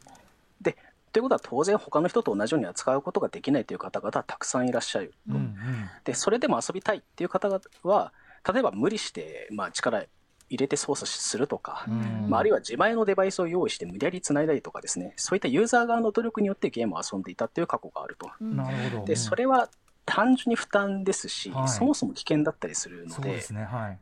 [1.13, 5.13] ということは当然他の人と同じように扱うことができないという方々はたくさんいらっしゃる。
[5.29, 5.55] うんうん。
[6.03, 8.11] でそれでも遊びたいっていう方々は
[8.51, 10.03] 例えば無理して、まあ、力
[10.49, 12.29] 入れて操作するとか、うん。
[12.29, 15.13] まあ、あるいは自前のデバイスを用意して無理やり繋いだりとかですね。
[15.15, 18.31] そういったユーザー側の努力によってゲームを遊んでいたっていう過去があると。
[18.41, 19.69] うんなるほどでそれは
[20.05, 21.69] 単純に負担ですし、はい。
[21.69, 23.45] そもそも危険だったりするので。
[23.51, 23.63] ね。
[23.65, 23.99] はい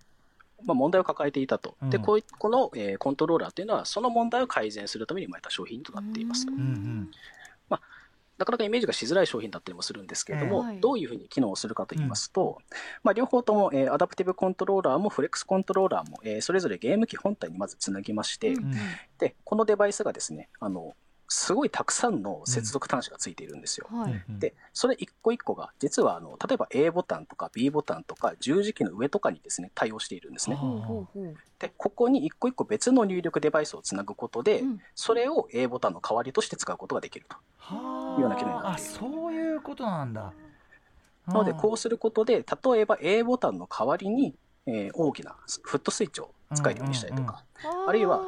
[0.66, 2.04] まあ、問題を抱えていたと、でうん。
[2.04, 6.46] こういこの、えーコントローラーというのはその問題を改善するために生まれた商品となっています。
[6.46, 6.52] と。
[6.52, 6.62] ううん。
[6.62, 7.12] うん
[8.42, 12.58] なかなかイメージがしづらい商品だったりもするんですけれども、どういうふうに機能するかと言いますと、
[13.04, 18.74] まあ、両方とも、えーアダプティブコントローラーもフレックスコントローラーも、えーそれぞれゲーム機本体にまずつなぎまして、うん。
[19.20, 20.96] でこのデバイスがですねあの
[21.34, 23.88] すごいたくさんの接続端子がついているんですよ。
[23.90, 30.58] はい、うんでそれ一個一個が実はあの例えば A ボタンとか B ボタンとか十字キーの上とかにですね対応しているんですね。
[31.58, 34.82] でここに一個一個別の入力デバイスをつなぐことで、うん。
[34.94, 37.38] それを A ボタンの代わりとして使うことができると。
[37.58, 38.92] はいうような機能になあっている。
[38.92, 40.34] そういうことなんだ。
[41.28, 47.46] なのでこうすることで例えば A ボタンの代わりに、えー大きなフットスイッチを使えるようにしたりとか、
[47.88, 48.22] あるいは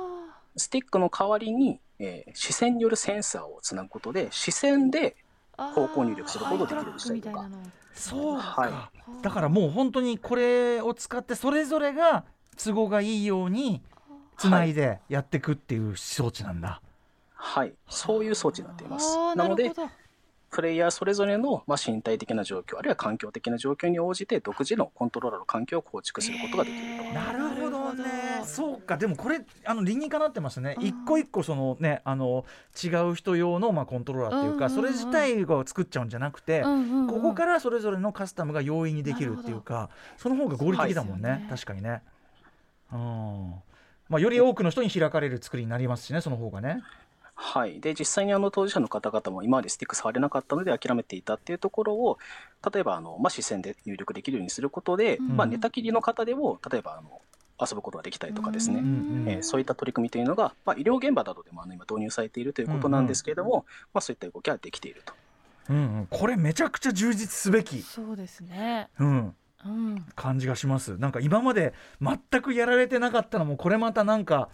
[0.55, 5.15] スティックの代わりに、えー視線によるセンサーをつなぐことで視線で
[5.57, 7.49] 方向入力することができるようにしたりとか。
[7.93, 8.89] そうか、は
[9.21, 12.23] だからもう本当にこれを使ってそれぞれが
[12.57, 13.83] 都合がいいように
[14.37, 16.81] つないでやっていくっていう装置なんだ、
[17.35, 19.15] はい、そういう装置になっています。
[19.35, 19.89] なのでるほど
[20.53, 28.03] プレイヤーそれぞれの、まあ、身体的な状況あるいは環境的な状況に応じて独自のコントローラーの環境を構築することができると、なるほどね。
[28.03, 28.45] なるほど。
[28.45, 28.97] そうか。
[28.97, 30.75] でもこれあの理にかなってますね。
[30.79, 32.45] 一個一個そのねあの
[32.83, 37.07] 違う人用のまあコントローラーっていうか、うんうんうんそれ自体が作っちゃうんじゃなくて、うんうんうん。
[37.07, 41.47] ここからそれぞれのカスタムが容易にできるっていうかその方が合理的だもんね,、ね。
[41.49, 42.01] 確かにね。
[42.91, 43.53] うん。
[44.09, 46.81] まあより多くの人に開かれる作りになりますしねその方がね
[47.45, 52.17] はい、で実際にあの当事者の方々も今までスティック触れなかったので諦めていたっていうところを
[52.71, 55.35] 例えばあの、まあ、視線で入力できるようにすることで、うん。
[55.35, 57.21] まあ、寝たきりの方でも例えばあの
[57.59, 58.89] 遊ぶことができたりとかですね、うんう
[59.25, 65.13] んえーそういった取り組みというのが、まあ、医療現場などでもあの今導入されているということなんですけれども、まあ、そういった動きはできていると。
[65.69, 68.89] うんうん、これめちゃくちゃ充実すべき、そうですね。
[68.99, 70.05] うん、うん。
[70.15, 70.97] 感じがします。
[70.97, 74.45] なんか今まで全くやられてなかったのもこれまたなんか、ね、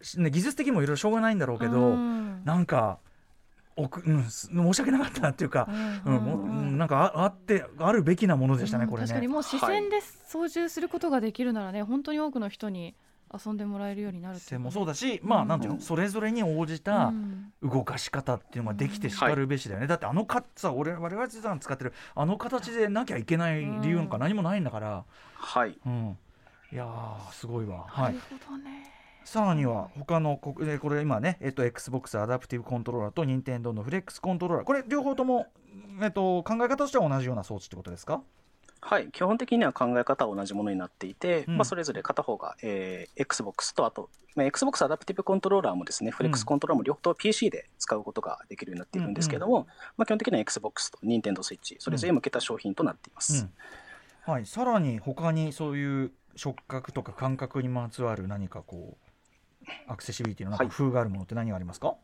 [0.00, 2.44] 技術的にもいろいろしょうがないんだろうけど、うん。
[2.44, 2.98] なんか
[3.76, 5.68] おく、うん、す申し訳なかったなっていうか、
[6.04, 9.08] うんもううんなんかああってあるべきなものでしたね、うんこれね。
[9.08, 12.94] 確かにもう視線で操縦することができるならね、本当に多くの人に
[13.32, 17.52] 遊んでもらえるようになるってでもうそうだし、まあなんていうの、それぞれに応じたん。
[17.62, 25.78] 動かし方っていうのができてしかるべしだよね、だってあのかさ俺我々普段使ってるあの形でなきゃいけない理由なんか何もないんだから、はい。
[25.86, 26.18] うん、
[26.72, 28.14] いやーすごいわ、はい。
[28.14, 28.97] なる、ほどね
[29.28, 34.66] さらには他のこえーこれ今ね、えっと XBOX アダプティブコントローラーと Nintendo のフレックスコントローラー。
[34.66, 35.48] これ両方とも、
[36.00, 38.22] えっと、考え方としては同じような装置ってことですか？
[38.80, 41.56] はい、基本的には考え方は同じものになっていて、うん。
[41.58, 49.66] まあ、それぞれ片方が、えー Xbox とあと、まあ、Xbox アダプティブコントローラーもですね、フレックスコントローラーも両方 PC で使うことができるようになっているんですけども、
[49.98, 53.46] まあ、基本的には Xbox と Nintendo Switch、それぞれ向けた商品となっています。
[54.26, 54.32] うん。
[54.32, 59.07] はい、さらに他にそういう触覚とか感覚にまつわる何かこう
[59.86, 61.94] アクセシビリティの工夫があるものって何がありますか、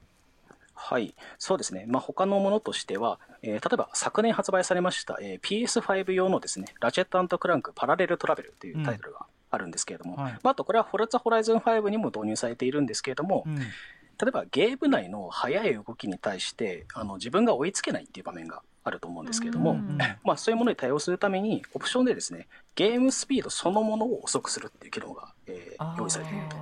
[0.74, 10.32] はい、そうですね、まあ、他のものとしては、えー例えば昨年発売されました、えー PS5 用のですね、ラチェットクランクパラレルトラベルというタイトルがあるんですけれども、はい。
[10.42, 13.56] まあ、あとこれはフォルツァホライズン5にも導入されているんですけれども、うん。
[13.56, 22.46] 例えばゲーム内の速い動きに対してあの自分が追いつけないっていう場面があると思うんですけれども、うんまあ、そういうものに対応するためにオプションでですね
[22.76, 25.98] ゲームスピードそのものを遅くするっていう機能が、えー。
[25.98, 26.56] 用意されていると。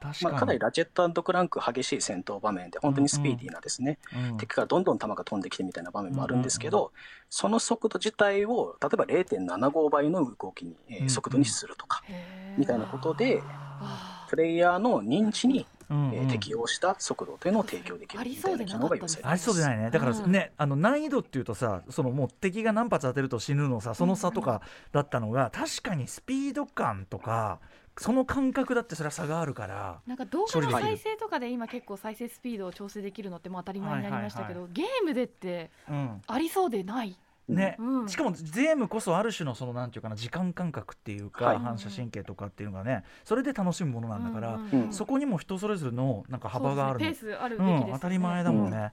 [0.00, 3.98] 確かに、まあ、かなりラチェットクランク激しい戦闘場面で本当にスピーディーなですね、
[4.30, 6.92] うん敵からどんどん弾が飛んできてみたいな場面もあるんですけど、
[7.28, 12.58] その速度自体を例えば0.75倍の動きに、えーうん速度にするとか、へー。
[12.58, 16.14] みたいなことであプレイヤーの認知に、うんうん。
[16.14, 19.50] えー適応した速度というのを提供できるみたいな機能が用意されています。
[19.50, 27.58] ありそうでないねだからうんね、あの難易度っていうとさそのもう敵が何発当てると死ぬのさその差とかだったのが、確かにスピード感とか
[28.00, 36.22] その感覚だってそれは差があるからなんか動画の再生とかで今結構再生スピードを調整できるのってもう当たり前になりましたけど、はゲームでってうん。
[36.26, 37.14] ありそうでない？
[37.46, 37.76] ね。
[37.78, 38.08] うん。
[38.08, 41.58] しかもゲームこそある種のそのなんていうかな時間感覚っていうか、はい。
[41.58, 47.86] 反射神経とかっていうのがねそれで楽しむものなんだから、うんうんそこにも人それぞれのなんか幅があるねペースあるべきです、ね。
[47.86, 48.92] うん、当たり前だもんね、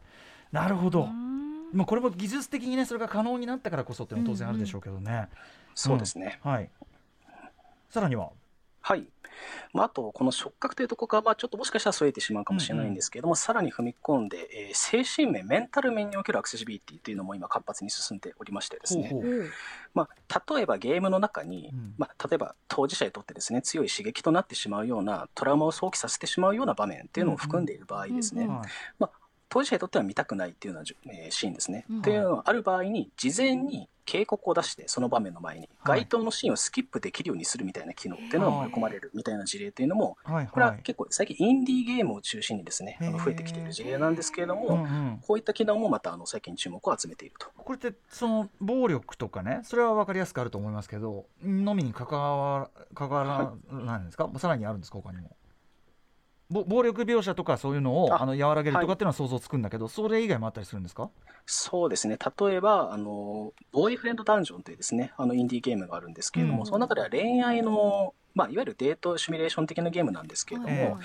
[0.51, 1.71] なるほど、うん。
[1.71, 5.29] まあ、これも技術的にねそれが可能になったからこそっていうのは当然あるでしょうけどね、
[5.75, 6.41] そうですね。
[6.43, 6.69] はい。
[7.89, 8.31] さらには？
[8.87, 9.05] はい。
[9.73, 19.49] まあ、あと、この触覚というところが、まあ、ちょっともしかしたら添えてしまうかもしれないんですけども、さらに踏み込んで、えー精神面、メンタル面におけるアクセシビリティというのも今、活発に進んでおりましてですね、ほうほう。
[19.93, 21.95] まあ、例えばゲームの中に、うん。
[21.97, 28.57] まあ、例えば当事者にとってですね、強い刺激となってしまうような、トラウマを想起させてしまうような場面っていうのを含んでいる場合ですね、うんうん。
[28.59, 29.09] はい
[29.49, 31.85] 当事者にとっては見たくないっていうようなえーシーンですね。
[31.89, 32.01] うん。
[32.01, 35.99] というのがある場合に、事前に警告を出して、その場面の前に、はい。
[36.01, 38.29] 該当のシーンをスキップできるようにするみたいな機能ってい。
[38.35, 44.85] うのが盛り込まれるみたいな事例というのも、はいこれははい結構最近インディーゲームを中心にですね、あの増えてきている事例なんですけれども、
[45.25, 47.47] こういった機能もまたあの最近注目を集めていると。
[47.57, 53.23] これってその暴力とかねそれは分かりやすくあると思いますけどのみに関わ関わ
[53.71, 54.99] らないんですか、 さらにあるんですか？
[54.99, 55.29] 他にも。
[55.29, 55.35] ぼ
[56.49, 61.09] 暴力描写とかそういうのをああの和らげるとかっていうのは想像つくんだけど、それ以外もあったりするんですか？
[61.45, 66.65] そうですね、例えば、あの、ボーイフレンドダンジョンというですね、あのインディーゲームがあるんですけれども、うん。
[66.65, 70.95] その中では恋愛の、まあ、いわゆるデートシミュレーション的なゲームなんですけれども、ええ。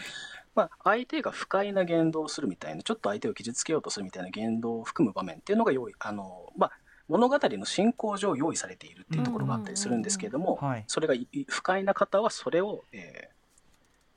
[0.54, 6.72] まあ、相手が不快な言動をするみたいな、ちょっと相手を傷つけようとするみたいな言動を含む場面っていうのが用意、あの、まあ、
[7.08, 13.41] 物語の進行上用意されているっていうところがあったりするんですけれども、それがい不快な方はそれを、えー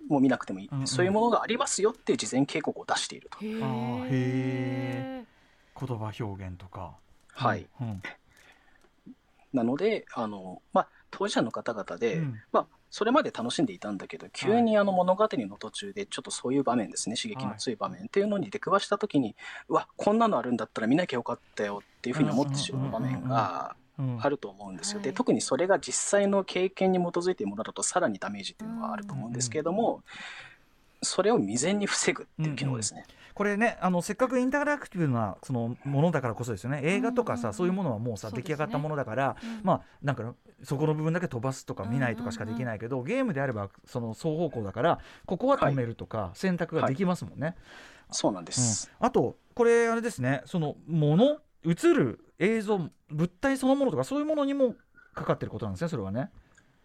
[0.07, 0.87] もう見なくてもいい、うんうん。
[0.87, 3.39] そういうものがありますよって事前警告を出していると。
[3.43, 4.07] へあーー。
[4.11, 5.25] へ
[5.79, 6.95] 言葉表現とか。
[7.33, 7.67] はい。
[7.81, 8.01] うん
[9.53, 12.41] なので、あの、まあ、当事者の方々で、うん。
[12.51, 19.35] まあ、それまで楽しんでいたんだけど、急にあの物語の途中で、ちょっとそういう場面ですね、刺激の強い場面っていうのに出くわしたときに、
[19.69, 23.84] うわ、こんなのあるんだったら見なきゃよかったよっていうふうに思ってしまう場面がうん
[24.19, 25.01] あると思うんですよ。
[25.01, 25.15] で、はい。
[25.15, 30.03] 特にそれが実際の経験に基づいているものだと、さらにダメージっていうのはあると思うんですけれども、
[31.01, 33.05] それを未然に防ぐっていう機能ですね。
[33.35, 36.79] これねあのせっかくインタラクティブなそのものだからこそですよね。
[36.83, 37.53] 映画とかさ、うんうんうん。
[37.53, 38.33] そういうものはもうさね。
[38.37, 39.59] 出来上がったものだから、うん。
[39.61, 47.55] まあなんかそこの部分だけ飛ばすとか見ないとかしかできないけど、ゲームであればその双方向だからここは止めるとか選択ができますもんね。
[48.09, 48.89] そうなんです。
[48.99, 49.05] うん。
[49.05, 50.41] あとこれあれですね。
[50.45, 54.75] そのもの映る映像物体そのものとかそういうものにも
[55.13, 56.29] かかってることなんですねそれはね。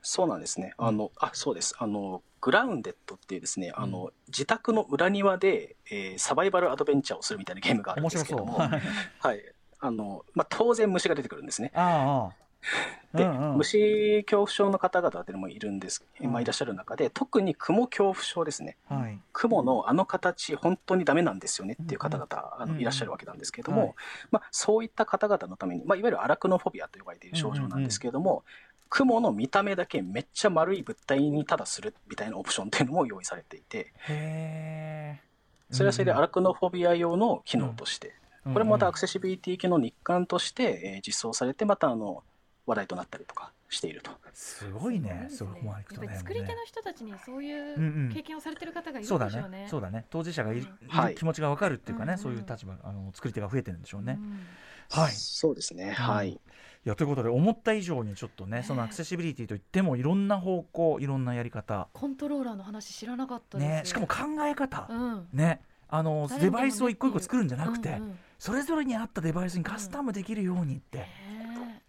[0.03, 0.73] そうなんですね。
[0.79, 1.75] あの、あ、そうです。
[1.79, 9.55] あの、グラウンデッドっていうですね、あの、自宅の裏庭で、えーサバイバルアドベンチャーをするみたいなゲームがあるんですけども、はい。
[9.79, 11.71] あの、まあ、当然虫が出てくるんですね。
[11.75, 12.35] ああ
[13.14, 13.57] で、うんうん。
[13.59, 16.33] 虫恐怖症の方々っていうのもいるんです、うん。
[16.33, 18.77] まあ、いらっしゃる中で、特に雲恐怖症ですね。
[18.88, 19.18] はい。
[19.33, 22.75] 雲のあの形、本当にダメなんですよねっていう方々、あうんうん。
[22.77, 23.94] のいらっしゃるわけなんですけれども、はい。
[24.31, 28.44] まあ、そういった方々のために、まあ、いわゆるアラクノフォビアと呼ばれている症状なんですけれども、
[28.88, 33.92] 雲の見た目だけめっちゃ丸い物体にただするみたいなオプションっていうのも用意されていて。
[35.70, 42.25] それはそれでアラクノフォビア用の機能として、これもまたアクセセシビリティ機能の一環として、えー実装されて、またあの
[42.66, 44.11] 話題となったりとかしていると。
[44.33, 45.27] すごいね。
[45.29, 49.33] そうすごい思われるとねですねやっぱり作り手の人たちにそういうんうんう経験をされてる方がいるんでしそうょうね。
[49.42, 49.66] だね。
[49.70, 50.07] そうだね。
[50.11, 50.88] 当事者がいる,、うん。
[50.88, 51.14] はい。
[51.14, 52.18] 気持ちがわかるっていうかね、うん。
[52.18, 54.46] うんそういう立場あの作り手が増えてるんでしょうね、うん。
[54.90, 55.12] はい。
[55.12, 55.90] そうですね。
[55.92, 56.31] はい。
[56.31, 56.40] い
[56.85, 61.88] やということで思った以上にちょっとねそのアクセシビリティといってもいろんな方向いろんなやり方。
[61.92, 63.68] コントローラーの話知らなかったです。
[63.68, 63.83] ね。
[63.85, 65.29] しかも考え方、うん。
[65.33, 65.61] ね。
[65.92, 68.18] あのデバイスを一個一個作るんじゃなくて、うんうん。
[68.38, 71.07] それぞれに合ったデバイスにカスタムできるようにって、ね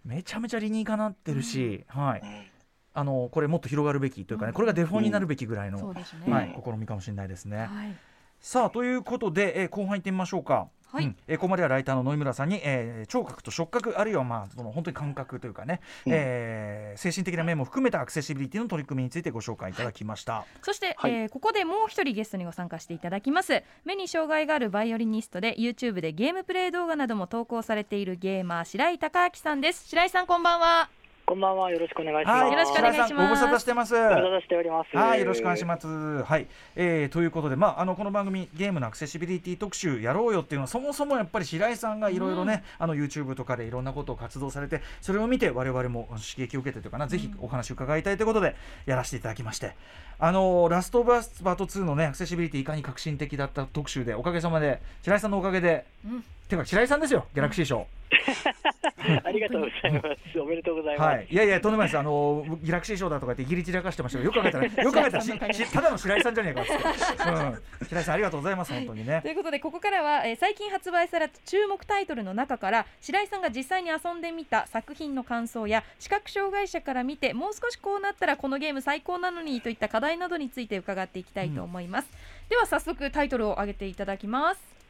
[0.03, 2.51] めちゃめちゃ理にかなってるし、はいうん
[2.93, 5.87] あのこれもっと広がるべきというかね、うんこれがデフォになるべきぐらいの。
[5.87, 5.93] は
[6.41, 7.59] い、試みかもしれないですね。
[7.59, 7.95] はい。
[8.41, 10.67] さあということで、えー後半いってみましょうか。
[10.91, 11.05] はい。
[11.05, 11.15] うん。
[11.27, 16.13] えーここまではライターの野井村さんに、えー聴覚と触覚あるいはまあその本当に感覚というかね、うん。
[16.13, 20.45] えー精神的な面も含めたアクセシビリティの取り組みについてご紹介いただきました。
[20.61, 21.11] そして、はい。
[21.13, 23.63] えーここでもう一人ゲストにご参加していただきます。
[23.85, 29.87] 目に障害があるバイオリニストで YouTube でゲームプレイ動画なども投稿されているゲーマー白井孝明さんです。
[29.87, 30.89] 白井さんこんばんは
[31.31, 31.71] こんばんは。
[31.71, 32.41] よろしくお願いします。
[32.41, 33.93] はい、よろしくお願いします白井さんご無沙汰してます。
[33.93, 34.97] ご無沙汰しております。
[34.97, 35.87] はい、よろしくお願いします。
[35.87, 49.77] はい、えー、ということで、まあ、あのこの番組ゲームのアクセシビリティ特集やろうよっていうのはそもそもやっぱり白井さんがいろいろね、あの YouTube とかでいろんなことを活動されてそれを見て我々も刺激を受けてというかな、ぜひお話を伺いたいということでやらせていただきまして
[50.19, 57.87] あのラストバースパート2のねアクセシビリティいかに革新的だった特集でおかげさまで白井さんのおかげで、うんていうか白井さんですよギャラクシー賞。
[59.23, 60.39] ありがとうございます。
[60.39, 61.07] おめでとうございます。
[61.07, 69.21] はい、いやいや、とんでもないです、あのギャラクシー賞だとか言って、ギリ散らかしてましたけど、よく考えたら、よく考えたらただの白井さんじゃねえかうん、白井さん、ありがとうございます、本当にね。
[69.23, 69.27] と。
[69.29, 82.09] いうことでここからは、えー最近発売された注目タイトルの中から白井さんが実際に遊んでみた作品の感想や視覚障害者から見てもう少しこうなったらこのゲーム最高なのにといった課題などについて伺っていきたいと思います、
[82.49, 84.80] では早速タイトルを挙げていただきます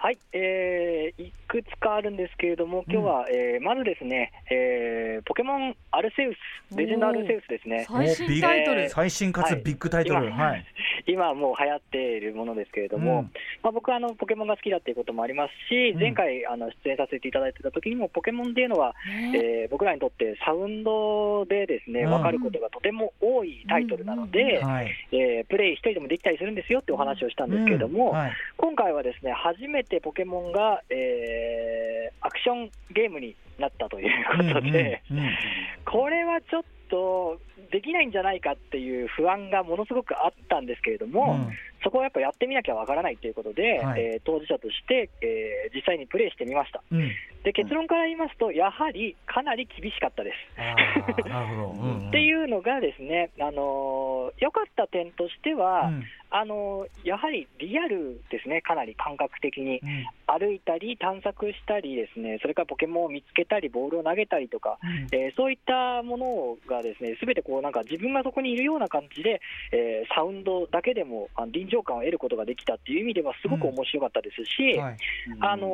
[0.00, 6.32] はい、えー、いくつかあるんですけれども、今日は、えーまずですね、えー、ポケモンアルセウ
[6.70, 7.84] ス、レジェンドアルセウスですね。
[7.88, 10.64] 最新タイトル、えー最新かつビッグタイトル、今はい。
[11.06, 13.30] 今もう流行っているものですけれども、うん。
[13.62, 16.00] まあ、僕はあのポケモンが好きだっていうこともありますし、うん。
[16.00, 19.32] 前回あの出演させていただいてた時にもポケモンっていうのは、ね。
[19.34, 22.10] えー僕らにとってサウンドでですねうん。
[22.10, 24.92] 分かることがとても多いタイトルなので、はい。
[25.10, 28.16] えープレイ一人でもできたりするんですよってお話をしたんですけれども、うん。
[28.16, 28.32] はい。
[28.56, 31.88] 今回はですね初めてポケモンが、えー
[32.20, 35.30] アクションゲームになったということで、うんうんうん
[35.90, 46.82] これはちょっとできないんじゃないかっていう不安がものすごくあったんですけれども、うんそこはやっぱやってみなきゃわからないということで、はいえー当事者として、えー実際にプレイしてみました。
[46.90, 47.08] うん。
[47.44, 50.36] で結論から言いますと、やはりかなり厳しかったです。
[52.08, 59.78] っていうのがですね、あのー良かった点としては、うんあのーやはりリアルですね、かなり感覚的に。
[59.82, 60.06] うん。
[60.30, 64.78] 歩いたり探索したりですね、それからポケモンを見つけたり、ボールを投げたりとか、
[65.10, 69.40] えーそういったものがですね、すべてこうなんか自分がそこにいるような感じで、
[69.72, 74.96] えーサウンドだけでもあの臨場感を得ることができたっていう意味ではすごく面白かったですし、はい。
[75.40, 75.66] あの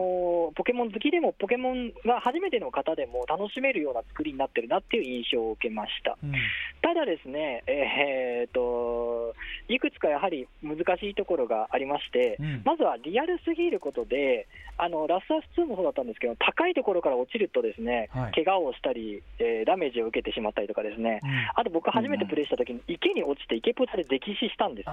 [0.52, 6.16] ーポケモン好きでも、ポケモンが初めての方でも楽しめるような作りになってるなっていう印象を受けました。
[6.22, 6.32] うん。
[6.80, 9.34] ただですね、えーっと、
[9.68, 12.62] いくつかやはり難しいところがありまして、うん。
[12.64, 18.44] まずはリアルすぎることで、あのラストアス2もそうだったんですけど、高いところから落ちると、ですね、はい。
[18.44, 21.30] 怪我をしたり、えーダメージを受けてしまったりとかですね、うん。
[21.54, 24.92] あと僕、初めてプレイしたときに池に落ちて、池ポチャで溺死したんですよ。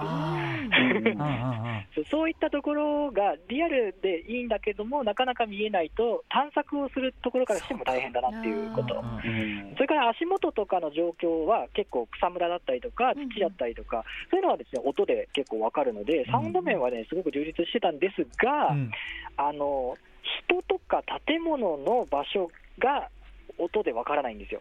[1.94, 8.94] そうそういったところがリアルでいいんだけども、なかなか見えないと、探索をするところからしても大変だなっていうこと。
[8.94, 18.90] うんそれから足元とかの状況は結構草むらだったりとかうん土だったりとか、そういうのはですね音で結構わかるので、サウンド面はねすごく充実してたんですが、うん。
[19.36, 19.96] あの
[20.46, 23.08] 人とか建物の場所が
[23.58, 24.60] 音でわからないんですよ。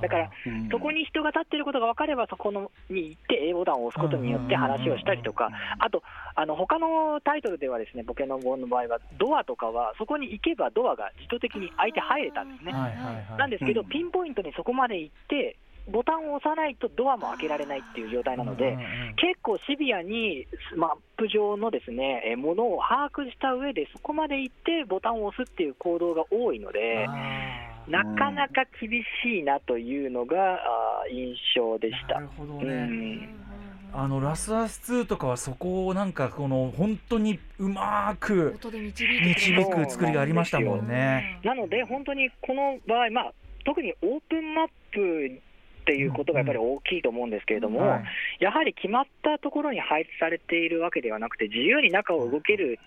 [0.00, 0.30] だから
[0.70, 5.50] そこに人が立ってることが分かれば、そこのに行って A ボタンを押すことによって話をしたりとか、
[5.80, 6.04] あと、
[6.36, 12.70] あの他のタイトルではですね、ポケモンの場合は、ドアとかは、そこに行けばドアが自動的に開いて入れたんですね。
[12.70, 13.88] なんですけど、うん。
[13.88, 15.56] ピンポイントにそこまで行って、
[15.90, 18.76] ボタンを押さないとドアも開けられないっていう状態なので、
[19.16, 27.06] 結構シビアにマップ上のですね、えものを把握した上で、そこまで行ってボタンを押すっていう行動が多いので、
[27.88, 30.60] なかなか厳しいなというのが
[31.10, 32.28] 印象でしたなる。
[32.36, 32.84] ほどうね。
[32.84, 33.50] ん
[33.92, 41.40] あのラスアス2とかはそこをなんかこの本当にうまく導く作りがありましたもんね。
[41.42, 43.32] なので、本当にこの場合、まあ、
[43.64, 45.40] 特にオープンマップ
[45.80, 48.04] っていうことがやっぱり大きいと思うんですけれども、はい。
[48.40, 52.78] やはり決まったところに配置されているわけではなくて、自由に中を動ける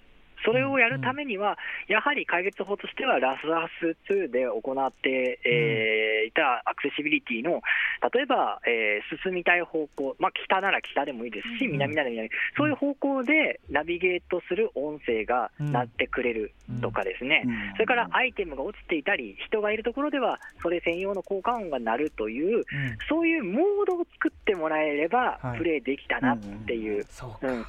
[0.46, 7.62] それをやるためには、やはり解決法としては、ラスアス2で行って、えーいたアクセシビリティの、
[8.14, 22.64] 例えば、えー進みたい方向、まあ、北なら北でもいいですし、うん南なら南、そういう方向でナビゲートする音声が鳴ってくれるとかですね、それからアイテムが落ちていたり、人がいるところでは、それ専用の効果音が鳴るという、うん。
[23.10, 27.66] そういうモードを作ってもらえればはい、プレイできたなっていう、そうか、うん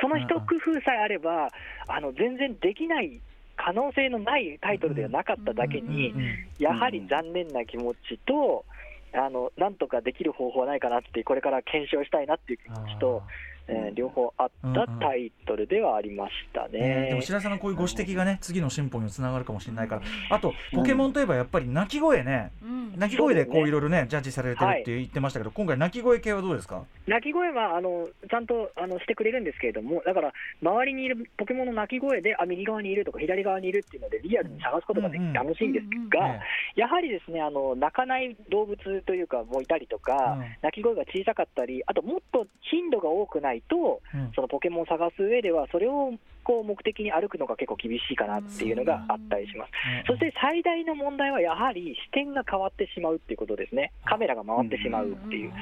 [0.00, 1.50] その一工夫さえあれば、
[1.88, 3.20] あの全然できない、
[3.56, 6.14] 可能性のないタイトルではなかっただけに、
[6.58, 8.64] やはり残念な気持ちと、
[9.12, 13.22] あのなんとかできる方法はないかなって、これから検証したいなっていう気持ちと、
[13.70, 16.78] えー両方あったタイトルではありましたね。
[16.78, 17.22] でねも。
[17.22, 20.02] 白井さんのこういうご指摘がね次の進歩にもつながるかもしれないから。
[20.30, 22.52] あとポケモンといえばやっぱり鳴き声ね。
[22.62, 22.98] うん。
[22.98, 26.82] 鳴き声でこそういろいろねジャッジされてるって言ってましたけど今回鳴き声系はどうですか？
[27.06, 35.32] 鳴き声はあのちゃんとあのしてくれるんですけれども、だから周りにいるポケモンの鳴き声で、あ右側にいるとか左側にいるっていうので、リアルに探すことができうんうん。
[35.32, 36.40] て楽しいんですが、ね
[36.76, 40.44] やはりですねあの鳴かない動物というか、もいたりとか、うん。
[40.62, 44.32] 鳴き声が小さかったり、あともっと頻度が多くないと、うん。
[44.34, 49.70] そのポケモンを探す上では、それをこう目的に歩くのが結構厳しいかなっていうのがあったりします。
[50.06, 55.52] そして最大の問題はやはり視点が変わってしまうっていうことですね、カメラが回ってしまうっていう。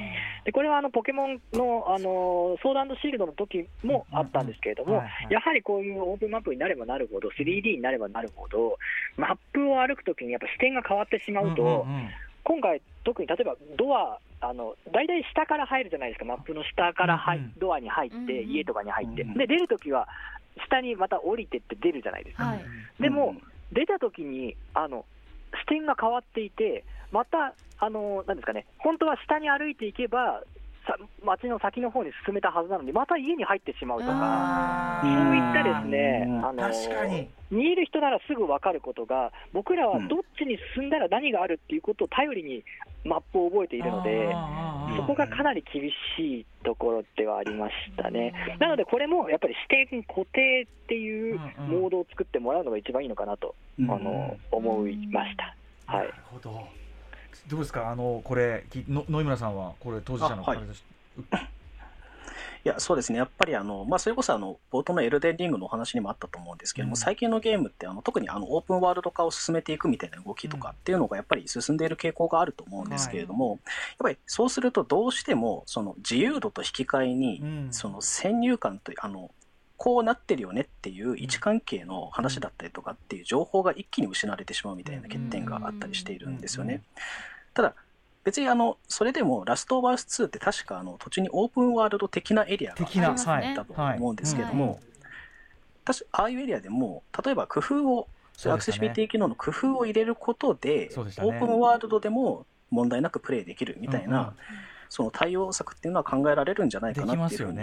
[0.45, 8.79] でこれはあのポケモンの、あのソードシールドの時もあったんですけれども、やはりこういうオープンマップになればなるほど、3D になればなるほど、
[9.17, 11.87] マップを歩くときにやっぱ視点が変わってしまうと、
[12.49, 17.53] 今回、特に例えばドア、あの大体下から入るじゃないですか、マップの下から入、うんうん。
[17.59, 20.09] ドアに入って、家とかに入って、で出るときは、
[20.67, 22.45] 下にまた降りてって出るじゃないですか。
[22.45, 22.65] はい。
[22.99, 23.37] でも、
[23.71, 25.05] 出たときにあの
[25.61, 30.43] 視点が変わっていて、また、あのなんですかね、本当は下に歩いていけば、
[30.89, 42.65] さ街の先の方に進めたはずなのに、また家に入ってしまうとか、あそうーいったですね、うんあの確かに見える人ならすぐ分かることが、僕らはうんどっちに進んだら何があるっていうことを頼りに
[43.05, 44.35] マップを覚えているので。
[44.97, 45.83] そこがかなり厳
[46.17, 48.33] しいところではありましたね。
[48.59, 55.55] なので、これもやっぱり視点固定っていうモードを作ってもらうのが一番いいのかなと、うんあの思いました。
[55.87, 56.15] はないる。
[56.25, 56.67] ほど
[57.49, 57.91] どうですか？
[57.91, 60.87] あのこれきの野井村さんはこれ当事者の方として
[62.65, 63.19] いや、そうですね。
[63.19, 66.97] やっぱりあの、まあ、それこそあの、冒頭のエルデンリングのお話にもあったと思うんですけども、うん。
[66.97, 73.59] 最近のゲームってあの、特にあの、オープンワールド化を進めていくみたいな動きとかっていうのがやっぱり進んでいる傾向があると思うんですけれども、やっ
[74.01, 77.69] ぱりそうするとどうしても、その自由度と引き換えに、うん。
[77.71, 79.31] その先入観という、あの、
[79.79, 86.83] こうなってるよねっていう位置関係の話だったりとかっていう情報が一気に失われてしまうみたいな欠点があったりしているんですよね。
[87.55, 87.75] ただ、
[88.25, 94.79] 別にあの、それでもラストオブアース2って確かあの途中にオープンワールド的なエリアがありますねはいだと思うんですけれども、はい
[95.89, 98.09] 確かああいうエリアでも、例えば工夫を、
[98.45, 104.35] アクセシビリティ機能の工夫を入れることで、オープンワールドでも問題なくプレイできるみたいな、
[104.91, 107.59] その対応策っていうのは考えられるんじゃないかなっていうふうに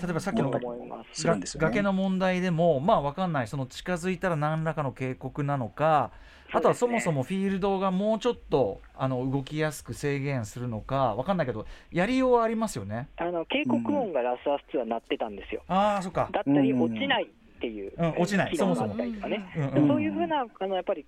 [0.00, 3.48] 例えばさっきの崖の問題でもまあわかんない。
[3.48, 6.10] その近づいたら何らかの警告なのか
[6.52, 13.08] あとはそもそもフィールドがもうちょっとあの動きやすく制限するのかわかんないけどやりようはありますよね。
[13.16, 15.62] あの警告音がラスアス2は鳴ってたんですよ。
[15.68, 16.28] ああそっか。
[16.32, 17.28] だったり、うん落ちない
[17.58, 18.08] っていう、うん。
[18.10, 18.56] 落ちない。
[18.56, 19.04] そもそもね。
[19.04, 19.40] うんで
[19.80, 21.04] うんそういうふうな、あのやっぱり、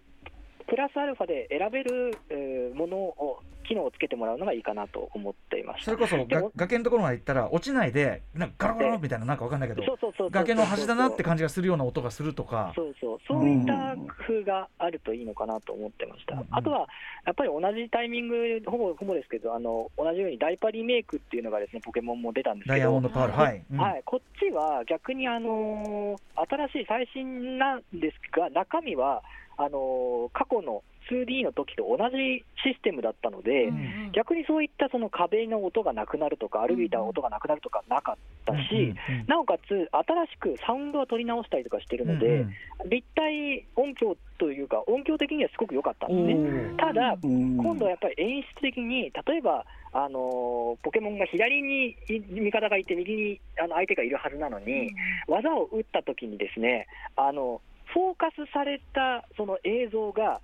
[0.70, 5.84] プラスアルファで選べるえーものを、機能をつけてもらうのがいいかなと思っていました。
[5.84, 6.16] それこそ
[6.56, 9.82] 崖のところまで行ったら落ちないでなんかガラガラみたいななんかわかんないけど
[10.30, 12.72] 崖の端だなって感じがするような音がするとか。
[12.74, 13.48] そうそう、そう。
[13.48, 13.94] いった
[14.26, 16.34] 工夫があるといいのかなと思ってました。
[16.34, 16.46] うん。
[16.50, 16.88] あとは、
[17.24, 22.72] やっぱり同じタイミング、ほぼほぼですけど、あの同じようにダイパリメイクっていうのがですね、ポケモンも出たんですけど。
[22.74, 23.78] ダイヤモン、ドパールはい、うん。
[23.78, 29.22] はい、こっちは逆に、あのー新しい最新なんですが、中身は
[29.61, 39.26] あのー過去の 2D の時と同じシステムだったので、うん逆にそういったその壁の音がなくなるとか、歩いた音がなくなるとかなかったし、うんうんうん。
[39.28, 42.90] なおかつ、新しくサウンドは取り直したりとかしてるので、うんうん。
[42.90, 46.74] 立体音響というか、音響的にはすごく良かったんですね。
[46.76, 54.90] ただ、今今度はやっぱり演出的に、例えば、あのーポケモンが左にい味方がいて、右にあの相手がいるはずなのに、
[55.28, 57.61] 技を打った時にですね、あの
[57.93, 60.41] フォーカスされたその映像が、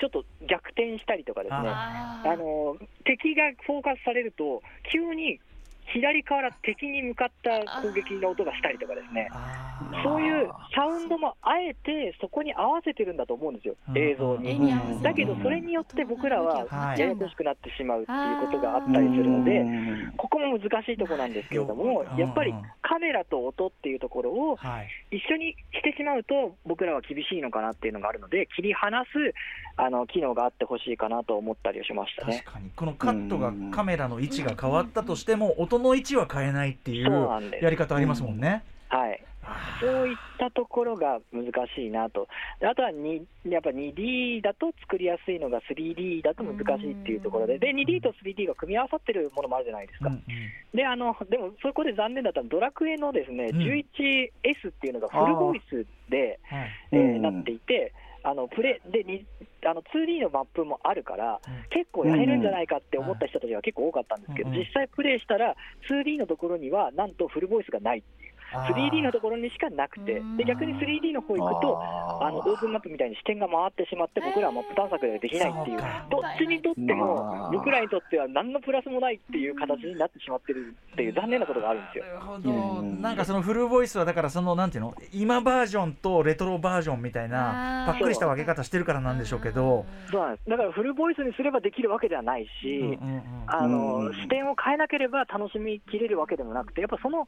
[0.00, 5.38] ちょっと逆転したりとかですね、ああの敵がフォーカスされると、急に
[5.92, 9.28] 左から敵に向かった攻撃の音がしたりとかですね、
[10.02, 13.98] そういうサウンドもあえてそこに合わせてるんだと思うんですよ、うん。
[13.98, 15.02] 映像に。
[15.02, 17.00] だけど、それによって僕らははい。
[17.00, 20.12] ややこしくなってしまうっていうことがあったりするので、うん。
[20.16, 24.88] ここも難しいところなんですけれどもうん、やっぱりカメラと音っていうところをはい。
[25.10, 29.08] 一緒にしてしまうと、僕らは厳しいのかなっていうのがあるので、切り離す
[29.76, 32.42] あの機能があってほしいかなと思ったりしましたね。
[32.44, 32.52] 確。
[32.52, 32.70] かに。
[32.74, 38.64] このカットがカメラの位置が変わったとしても音の位置は変えないっていそうやり方ありますもんね。
[38.88, 39.24] はい。
[39.44, 42.28] あそういったところが難しいなと、
[42.60, 50.08] であとはにやっぱ 2D だと作りやすいのが 3D だと難しいっていうところで、で 2D と 3D が組み合わさってるものもあるじゃないですか。
[50.08, 50.22] ーうんうん。
[50.76, 53.58] であのでも、そこで残念だったのは、ドラクエのですね、うん。
[53.58, 56.70] 11S っていうのがフルボイスで、はい。
[56.92, 57.92] えーうんなっていて、
[58.24, 59.26] あのプレでに
[59.64, 61.62] あの 2D のマップもあるから、うん。
[61.70, 64.56] 結構やれるんじゃないかって思った人たちが結構多かったんですけど、うん。
[64.56, 65.54] 実際プレイしたら、
[65.90, 67.98] 2D のところには、なんとフルボイスがない。
[67.98, 70.18] っていう、3D のところにしかなくて。
[70.18, 75.78] うん、で逆に 3D の方行くと、あのオープンマップみたいに視点が回ってしまって、僕らはマップ探索ができないっていう。
[76.10, 82.04] どっちにとってまもあ、僕らにとっては何のプラスもないっていう形になってしまってるっていう残念なことがあるんですよ。
[82.04, 83.02] なるほど、うん。
[83.02, 84.94] なんかそのフルボイスはだからそのなんていうの？
[85.12, 87.92] 今バージョンとレトロバージョンみたいなあー。
[87.92, 90.50] パックリした分け方してるからなんでしょうけど、そうなんです。
[90.50, 92.98] だからフルボイスにすればできるわけではないし、
[93.46, 97.26] あのうん視点を変えなければ楽しみきれるわけでもなくて、やっぱその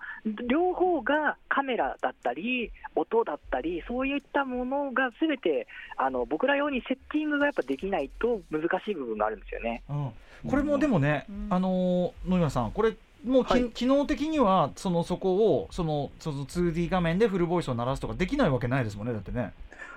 [0.49, 1.14] 両方が
[1.49, 9.83] カメラだったり、音だったり、そういったものがすべてあの僕ら用にセッティングがやっぱできないと難しい部分があるんですよね。
[9.89, 10.13] うん。
[10.51, 11.47] これもでもね、うん。
[11.51, 12.95] あのー野岩さんこれ
[13.25, 13.71] もうき、はい。
[13.71, 19.53] 機能的にはそのそこをそのその 2D 画面でフルボイスを鳴らすとかできないわけないですもんねだってね。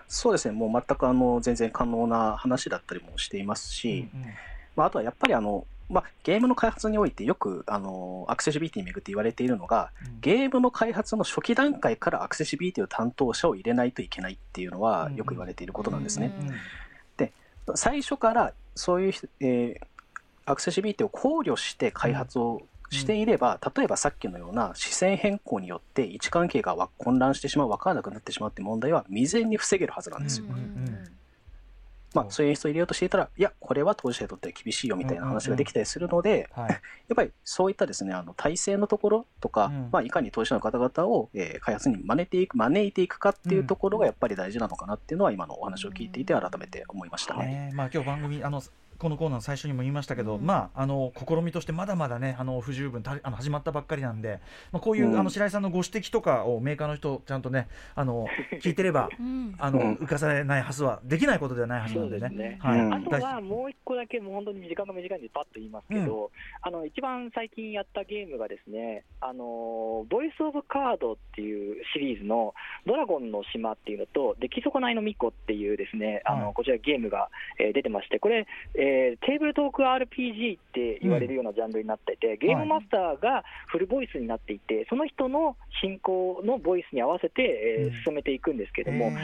[0.07, 4.27] そうですね、もう全くあの全然可能な話だったりもしていますし、うんうん。
[4.77, 10.19] まあ、あとはやっぱりあの、まあ、ゲームの開発においてよくあのアクセシビリティに巡って言われているのが、うん。
[10.21, 16.33] ゲームの開発の初期段階からアクセシビリティの担当者を入れないといけないっていうのはよく言われていることなんですね。
[16.41, 16.51] うん
[17.75, 19.87] 最初からそういう人、えー
[20.49, 30.45] アクセシビリティを考慮して開発をしていれば、例えばさっきのような視線変更によって位置関係がわ混乱してしまう分からなくなってしまうって問題は未然に防げるはずなんですよ。
[30.47, 31.16] うんうん
[32.17, 36.69] まあ、そういう人入れようとしていたらいやこれは当事者にとっては厳しいよみたいな話ができたりするので、はい。
[37.07, 39.89] やっぱりそういったですねあの体制のところとか、うん。
[39.91, 47.45] まあ、いかに当事者の方々を、えー開発に招いていく招いていくかっていうところがやっぱり大事なのかなっていうのは今のお話を聞いていて改めて思いましたね。
[47.45, 48.61] ねまあ今日番組あの
[48.99, 50.45] このコーナーの最初にも言いましたけど、うん。
[50.45, 54.39] まああの試みとしてまだまだねあの不十分たあの始まったばっかりなんで、
[54.71, 55.19] まあこういう、うん。
[55.19, 58.27] あの白井さんのご指摘とかをメーカーの人ちゃんとねあの
[58.61, 59.55] 聞いてればうん。
[59.57, 59.93] あの、うん。
[59.95, 62.21] 浮かされないはずはできないことではないはずなんでね。
[62.21, 62.57] ですね。
[62.61, 62.79] はい。
[62.79, 66.31] うんあとはもう一個だけ、もう本当に時間が短いんで、パッと言いますけど、
[66.61, 72.53] あの一番最近やったゲームがですね、あのボイス・オブ・カードっていうシリーズの
[72.85, 76.41] ドラゴンの島っていうのと、出来損ないの巫女っていうですね、あはい。
[76.41, 77.29] のこちらゲームが、
[77.59, 78.86] えー出てまして、これ、えー
[79.21, 89.15] テーブルトーク RPG って言われるようなジャンルになってて、ゲームマスターがフルボイスになっていて、その人の進行のボイスに合わせて、えーうん進めていくんですけども、え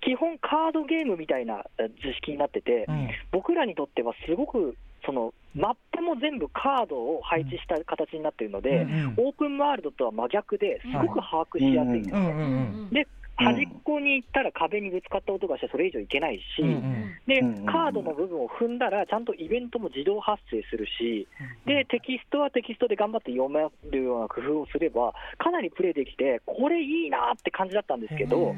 [0.00, 3.08] 基本カードゲームみたいなえー図式になってて、ーうん。
[3.32, 9.14] 僕らにとってはすごくそのマップも全部カードを配置した形になっているので、うんうん。
[9.18, 12.42] オープンワールドとは真逆ですごく把握しやすいんですね、うんうんう
[12.86, 12.90] ん。
[12.90, 13.06] で
[13.36, 17.14] 端っこに行ったら壁にぶつかった音がしてそれ以上いけないし、うんうん。
[17.26, 21.26] でうんうんカードの部分を踏んだらちゃんとイベントも自動発生するし、
[21.66, 28.54] でテキストはテキストで頑張って読めるような工夫をすればかなりプレイできてこれいいなって感じだったんですけど、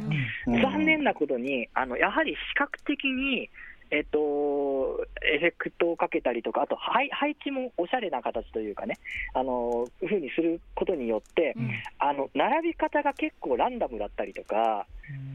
[0.47, 0.55] うん。
[0.55, 0.62] うん。
[0.62, 3.49] 残念なことに、あのやはり視覚的に、
[3.91, 4.18] えっと、
[5.22, 8.99] エフェクトをかけたりとか、あと配配置もおしゃれな形というかね、
[9.34, 11.70] あのふうにすることによって、うん。
[11.99, 14.87] あの並び方が結構ランダムだったりとか、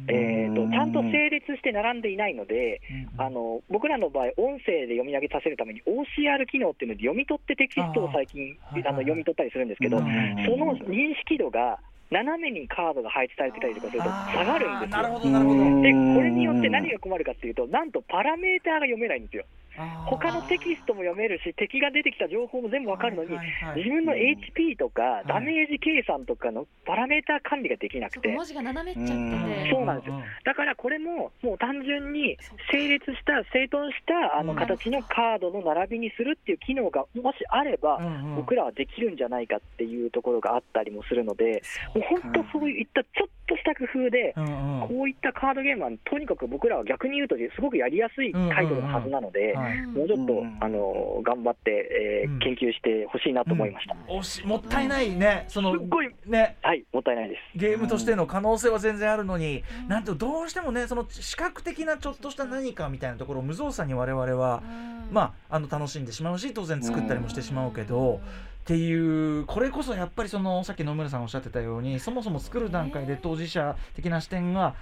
[0.08, 0.16] うん。
[0.16, 2.82] えー、とちゃんと整列して並んでいないので、
[3.18, 3.22] うん。
[3.22, 10.04] あの僕らの場合、音声で読み上げさせるために OCR 機能っていうので読み取ってテキストを最近あの読み取ったりするんですけど、うん。
[10.46, 11.80] その認識度が
[12.12, 15.08] 斜めにカードが配置されてたりとかすると下がるんですよあーなる。
[15.14, 15.60] ほどなるほど。
[15.82, 19.46] で、これによって何が困るかっていうと、なんとパラメーターが読めないんですよ。
[19.78, 23.78] 他のテキストも読めるし、敵が出てきた情報も全部わかるのに、はいはいはい。
[23.78, 25.28] 自分の HP とかい。
[25.28, 28.30] ダメージ計算とかのパラメーター管理ができなくて。
[28.30, 29.64] 文、字が斜めっちゃって。
[29.64, 30.22] てそうなんですよ。
[30.44, 32.38] だからこれももう単純に
[32.72, 34.60] 整列した、整頓したあのうん。
[34.62, 38.00] 形のカードの並びにするっていう機能がもしあれば、
[38.36, 41.64] 僕らはできるんじゃないかっていうところがあったりもするので、
[41.96, 44.88] もう本当そういったちょっとした工夫で、うんうん。
[44.88, 49.82] こういったカードゲームはとにかく僕らは逆に言うと、すごくやりやすいタイトルのはずなので、はい。
[49.88, 53.96] もうちょっと、うんあの頑張って、えーうん研究してほしいなと思いました。
[54.08, 56.58] おしもったいないね、そのすっごいね。
[56.62, 57.58] はい、もったいないです。
[57.58, 64.64] ゲームとしての可能性は全然あるのに、なんとどうしてもねその視覚的なちょっとした何かみたいなところを無造作に我々は、
[65.12, 68.22] まああの楽しんでしまうし当然作ったりもしてしまうけど、
[68.62, 74.76] っていうこれこそやっぱりそのさっき野村さんおっしゃってたようにそもそも作る段階で当事者的な視点が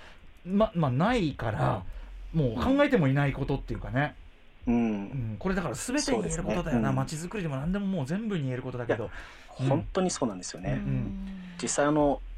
[0.46, 1.84] ままあないから、
[2.34, 4.16] もう考えてもいないことっていうかね、
[4.68, 5.02] ううん。
[5.34, 6.90] ん、これだから全てに言えることだよな、そうですね。
[6.90, 6.96] うん。
[6.96, 9.10] 街づくりでも何でももう全部に言えることだけど。
[9.68, 10.74] 本当にそうなんですよね。
[10.76, 11.12] ん。
[11.62, 12.29] 実際あのうん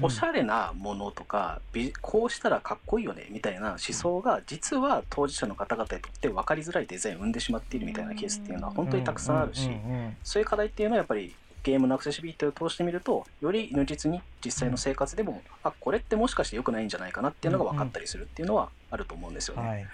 [0.00, 9.72] おしゃれなものとか、びこうしたらかっこいいよねみたいな思想が実は当事者の方々にとって分かりづらいデザインを生んでしまっているみたいなケースっていうのは本当にたくさんあるし、うん。
[9.72, 19.68] うんうんそういう課題っていうのはやっぱりゲームのアクセシビリティを通してみるとより如実に実際の生活でも、あこれってもしかして良くないんじゃないかなっていうのが分かったりするっていうのはあると思うんですよね。
[19.68, 19.86] はい、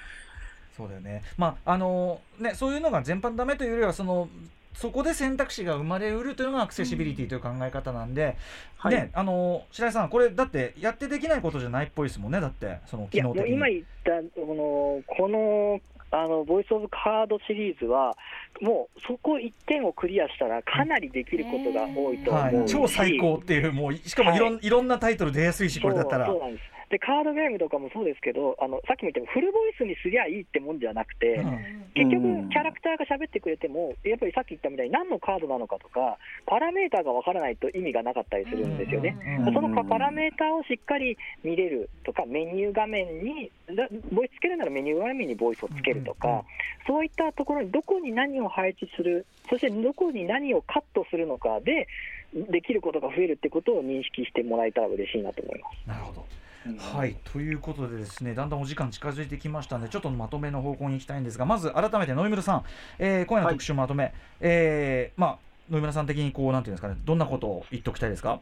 [0.76, 1.22] そうだよね。
[1.36, 4.28] まああのねそういうのが全般ダメというよりはその
[4.74, 8.36] そこで選択肢が生まれうるというのがアクセシビリティという考え方なんで、
[8.76, 8.94] はい。
[8.94, 13.52] ねあの白井さんこれだってやってできないことじゃないっぽいですもんねだってその機能的に。
[13.54, 14.10] 今言った、
[14.40, 18.16] この、この、あの、ボイスオブカードシリーズは、
[18.60, 26.26] もうそこ1点をクリアしたら、かなりできることが多いとはい、思うし、超最高っていうもうしかもいろん,、、はいろんなタイトル出やすいしこれだったら。
[26.26, 39.16] そうそうなんですでカードゲームとかもそうですけど、あのさっきも言ったように、フルボイスにすりゃいいってもんじゃなくて、うん結局うん、キャラクターが喋ってくれても、やっぱりさっき言ったみたいに、何のカードなのかとか、パラメーターがわからないと意味がなかったりするんですよね。
[39.42, 46.44] うんそのパラメーターをしっかり見れるとか、メニュー画面に、だボイスつけるならメニュー画面にボイスをつけるとか、
[46.86, 51.88] そういったところにどこに何を配置する、そしてどこに何をカットするのかで、
[52.34, 55.88] できることが増えるってことを認識してもらえたら嬉しいなと思います。
[55.88, 56.43] なるほど。
[56.66, 56.76] うん。
[56.76, 62.64] はいということでですねだんだんお時間近づいてきましたのでちょっとまとめの方向に行きたいんですがまず改めて野々村さん、
[62.98, 65.38] えー今夜の特集まとめ、えーまあ
[65.70, 68.40] 野々村さん的にこうなんていうんですかねどんなことを言っておきたいですか？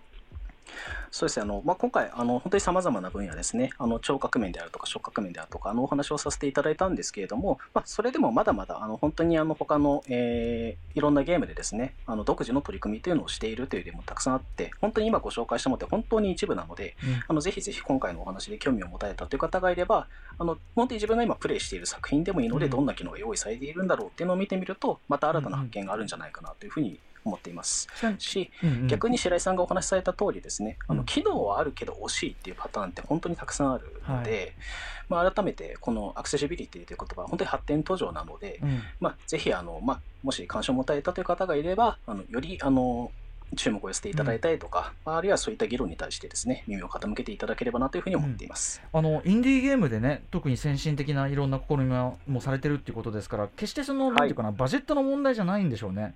[1.10, 1.42] そうですね。
[1.42, 16.96] あの、まあ、今回あの、本当にさまざまな分野ですね、あの聴覚面であるとか、触覚面であるとか、あのお話をさせていただいたんですけれども、まあ、それでもまだまだあの本当にあの他の、えーいろんなゲームでですねあの独自の取り組みというのをしているという例もたくさんあって、本当に今ご紹介したものって本当に一部なので、
[17.28, 20.06] あのぜひぜひ今回のお話で興味を持たれたという方がいれば、
[20.38, 22.70] あの本当に自分が今プレイしている作品でもいいので、うん。
[22.70, 27.88] どんな機能が用意されているんだろうっていうのを見てみると、また新たな発見があるんじゃないかなというふうに思っています。
[28.18, 28.50] し、
[28.88, 30.98] 逆に白井さんがお話しされた通りですね、あうん。
[30.98, 34.54] の機能はあるけど惜しいっていうパターンって本当にたくさんあるので、
[35.08, 38.82] まあ、改めてこのアクセシビリティという言葉は本当に発展途上なので、うん。
[39.00, 43.10] まあ、ぜひあの、まあ、もし関心を持たれたという方がいればあのよりあの
[43.56, 48.80] 注目を寄せていただいたりとか、あるいはそういった議論に対してですね耳を傾けていただければなというふうに思っています。
[48.90, 56.14] あのインディーゲームでね特に先進的ないろんな試みももされてるっていうことですから決してその、なんていうかなバジェットの問題じゃないんでしょうね。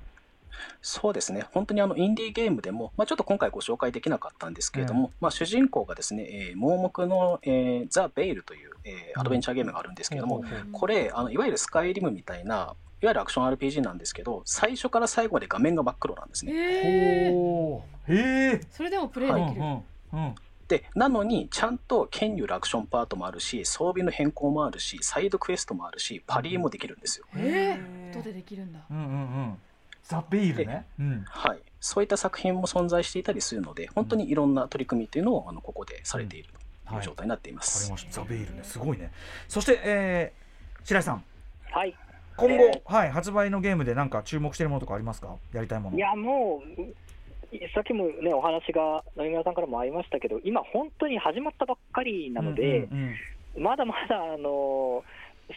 [0.82, 10.72] そうですね、本当にあのインディーゲームでも、まあ、ちょっと今回ご紹介できなかったんですけれども、まあ、主人公がですね、えー盲目の、えーザ・ベイルという、えーアドベンチャーゲームがあるんですけれども、ほうほうほう。
[10.72, 12.76] これあの、いわゆるスカイリムみたいな、いわ
[13.10, 16.52] ゆるアクション RPG なんですけど、最初から最後まで画面が真っ黒なんですね。
[16.52, 17.32] へ
[18.08, 18.60] え。
[18.70, 19.82] それでもプレイできる、うんうん
[20.12, 20.34] うん。
[20.68, 28.80] でなのにちゃんと剣によるアクションパートもあるし装備の変更もあるしサイドクエストもあるしパリーもできるんですよ、えー、音でできるんだ。
[28.90, 29.58] うんうんうん。
[30.08, 30.86] ザ・ベイルね。
[30.98, 31.24] うん。
[31.28, 36.48] はい、そういった作品も存在していたりするので本当にいろんな取り組みというのをあのここでされている
[36.88, 38.12] という状態になっています、りました。
[38.12, 39.10] ザ・ベイルね、すごいね。
[39.48, 41.24] そして、えー、白井さん、
[41.70, 41.94] はい。
[42.36, 45.36] 今後、えはい、発売のゲームでなんか注目しているものとかありますか？
[45.52, 45.96] やりたいもの。
[45.96, 53.14] いや、もう、さっきもね、お話が、野村さんからもありましたけど、今、本当に始まったばっかりなので、うんうん
[53.58, 55.02] まだまだ、あの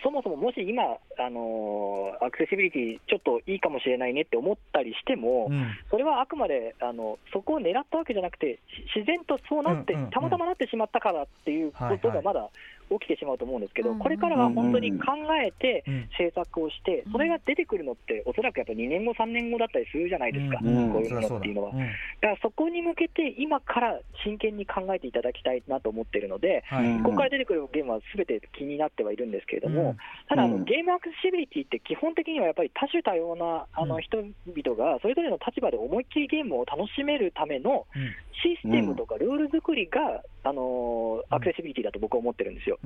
[0.03, 5.53] そもそももし今、あのアクセシビリティちょっといいかもしれないねって思ったりしても、うん。
[5.53, 8.59] うんそれはあくまであのそこを狙ったわけじゃなくて、
[8.93, 10.11] し自然とそうなって、うんうんうん。
[10.11, 11.97] たまたまなってしまったからっていうことはい。
[11.97, 12.49] はいがまだ
[12.89, 13.99] 起きてしまうと思うんですけど、うん。
[13.99, 15.13] これからは本当に考
[15.45, 16.09] えてうん。
[16.17, 21.71] 制作をして、それが出てくるのって、おそらくやっぱ2年後、3年後だったりするじゃないですか、うんこういうものっていうのは。
[21.71, 21.77] うん。
[21.79, 26.85] だからそこに向けて、今から真剣に考えていただきたいなと思っているので、はい。
[26.85, 29.97] うんここから出てくるゲームはすべて気になってはいるんですけれども、うん。
[30.27, 30.65] ただあの、うん。
[30.65, 33.89] ゲームアクセシビリティって基本的にはやっぱり多種多様なあうん。
[33.89, 38.15] の人々がそれぞれの立場で思いっきりゲームを楽しめるためのうん。
[38.41, 42.79] システムとかルール作りが、あのーアクセシビリティだと僕は思ってるんですよ。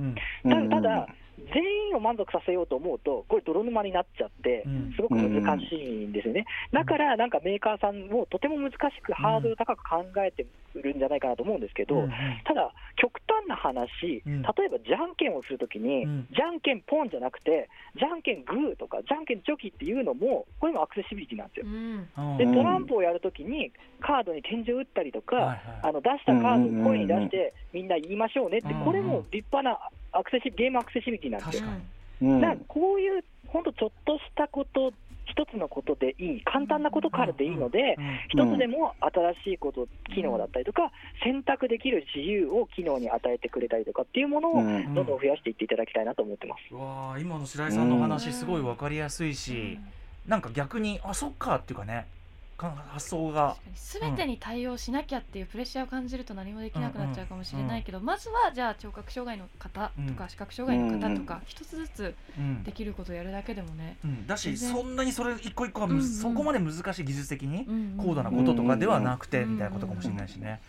[0.44, 1.08] ただ、
[1.54, 6.46] 全員を満足させようと思うと、これ、泥沼になっちゃってうん、すごく難しいんですよね。
[6.72, 12.08] だから、なんかメーカーさんもとても難しく、ハードル高く考えてるんじゃないかなと思うんですけど、
[12.46, 14.42] ただ、極端な話、うん。
[14.42, 16.28] 例えばじゃんけんをするときに、うん。
[16.32, 21.66] じゃんけんポンじゃなくて、じゃんけんグーとか、じゃんけんチョキっていうのも、これもアクセシビリティなんですよ。
[21.66, 22.38] うん。
[22.38, 22.54] でうん。
[22.54, 25.60] トランプをやるときに、カードに点字を打ったりとか、はいはい。
[25.84, 31.68] あの出したカードを声に出して、みんな言いましょうねって、これも立派なアクセシゲームアクセシビリティなんですよ。
[31.68, 31.84] 確か
[32.22, 32.30] に。
[32.30, 32.42] うん。
[32.42, 34.92] だからこういう本当ちょっとしたこと、
[35.26, 37.98] 一つのことでいい、簡単なことからでいいので、
[38.30, 40.92] 一つでも新しいこと、機能だったりとか、
[41.24, 44.94] 選択できる自由を機能に与えてくれたりとかっていうものを、うん。
[44.94, 46.74] どんどん増やしていっていただきたいなと思ってます。
[46.74, 49.80] うわあ今の白井さんの話すごい分かりやすいし、
[50.28, 51.94] なんか逆にあそっかっていうかね。
[51.96, 52.23] か
[52.58, 53.56] 発想が。
[53.76, 69.54] すべてに対応しなきゃっていうプレッシャーを感じると何もできなくなっちゃうかもしれないけど、まずはじゃあ聴覚障害の方とかうん視覚障害の方とか一つずつうんできることをやるだけでもね、うん、だしそんなにそれ一個一個はむ、うんうんそこまで難しい技術的にうん高度なこととかではなくて、うん。
[69.54, 70.62] みたいなことかもしれないしね。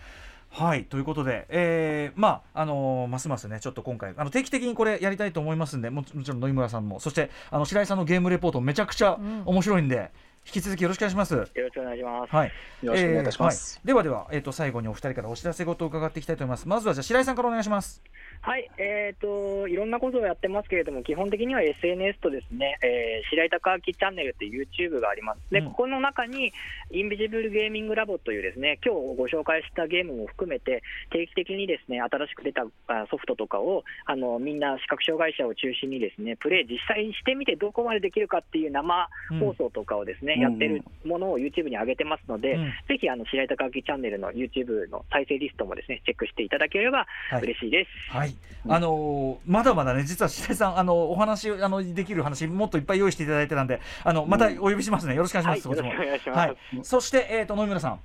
[0.50, 9.42] はいということで、えーまああのーますますねちょっと今回あの定期的にこれやりたいと思いますんでもちもちろん野井村さんもそしてあの白井さんのゲームレポートめちゃくちゃうん。
[9.46, 10.12] 面白いんで、
[10.46, 11.34] 引き続きよろしくお願いします。
[11.34, 12.34] よろしくお願いします。
[12.34, 13.80] はい、よろしくお願いいたします。
[13.80, 16.68] えーはい、ではでは、えー、と最後にお二人からお知らせごとを伺っていきたいと思います。
[16.68, 18.02] まずはじゃあ白井さんからお願いします。
[18.40, 25.40] はい、えー、と、いろんなことをやってますけれども、基本的には SNS とですね、えー、白井貴明チャンネルっていう YouTube があります。
[25.50, 26.52] で、うんここの中に、
[26.90, 39.08] インビジブルゲーミングラボというですね、今日ご紹介したゲームも含めて、定期的にですね、新しく出たあソフトとかを、あの、みんな視覚障害者を中心にですね、プレイ実際にしてみてどこまでできるかっていう生
[39.40, 42.64] 放送とかをですね、うんやってるものを YouTube に上げてますので、うん。
[42.88, 47.42] ぜひ、あの、白井貴明チャンネルの YouTube の再生リストもですね、チェックしていただければはい。
[47.42, 47.90] 嬉しいです。
[48.10, 48.34] はい、
[48.68, 55.14] あのーまだまだね実は白井さんあのお話あのできる話もっといっぱい用意していただいてたんであのまたお呼びしますね。
[55.14, 56.38] よろしくお願いします、はい、よろしくお願いします。
[56.38, 57.92] はい、そして、えー、と野村さん。
[57.92, 57.98] あ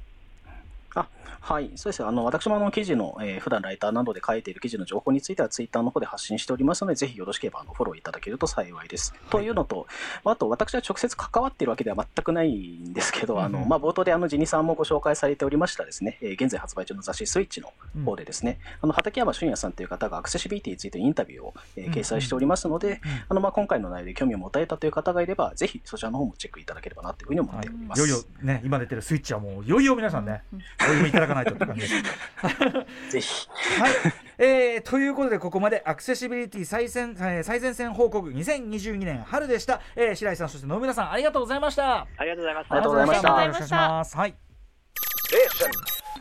[1.42, 2.06] はい、そうです。
[2.06, 9.14] あの私もあの記事の、えー普段ライターなどで書いている記事の情報については、ツイッターの方で発信しておりますので、ぜひよろしければあのフォローいただけると幸いです。
[9.30, 9.88] というのと、
[10.26, 13.64] あと私は直接関わっているわけでは全くないんですけど、あのうん。
[13.64, 17.72] うんまあ、冒頭であのジニさんもご紹介されておりましたですね、えー現在発売中の雑誌スイッチの
[18.06, 28.06] 方でですね、あの畠山俊也さんという方がアクセシビリティについてインタビューを、えーうん掲載しておりますので、あのまあ今回の内容で興味を持たれたという方がいれば、ぜひそちらの方もチェックいただければなというふうに思っております。
[28.06, 28.10] い。
[28.10, 30.44] よいよね今出てるスイッチはもういよいよ皆さんね、
[30.80, 31.94] お読みいただかないとって感じです。
[33.12, 33.50] ぜひ。
[33.82, 33.92] はい、
[34.38, 42.08] えーということでここまでアクセシビリティ最前,、えー最前線報告2022年春でした、えー白井さんそして野村さんありがとうございました。
[42.18, 44.18] ありがとうございましたありがとうございましたよろしくお願いします。
[44.18, 44.36] はい。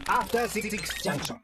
[0.06, 0.70] After Six
[1.02, 1.38] Junction.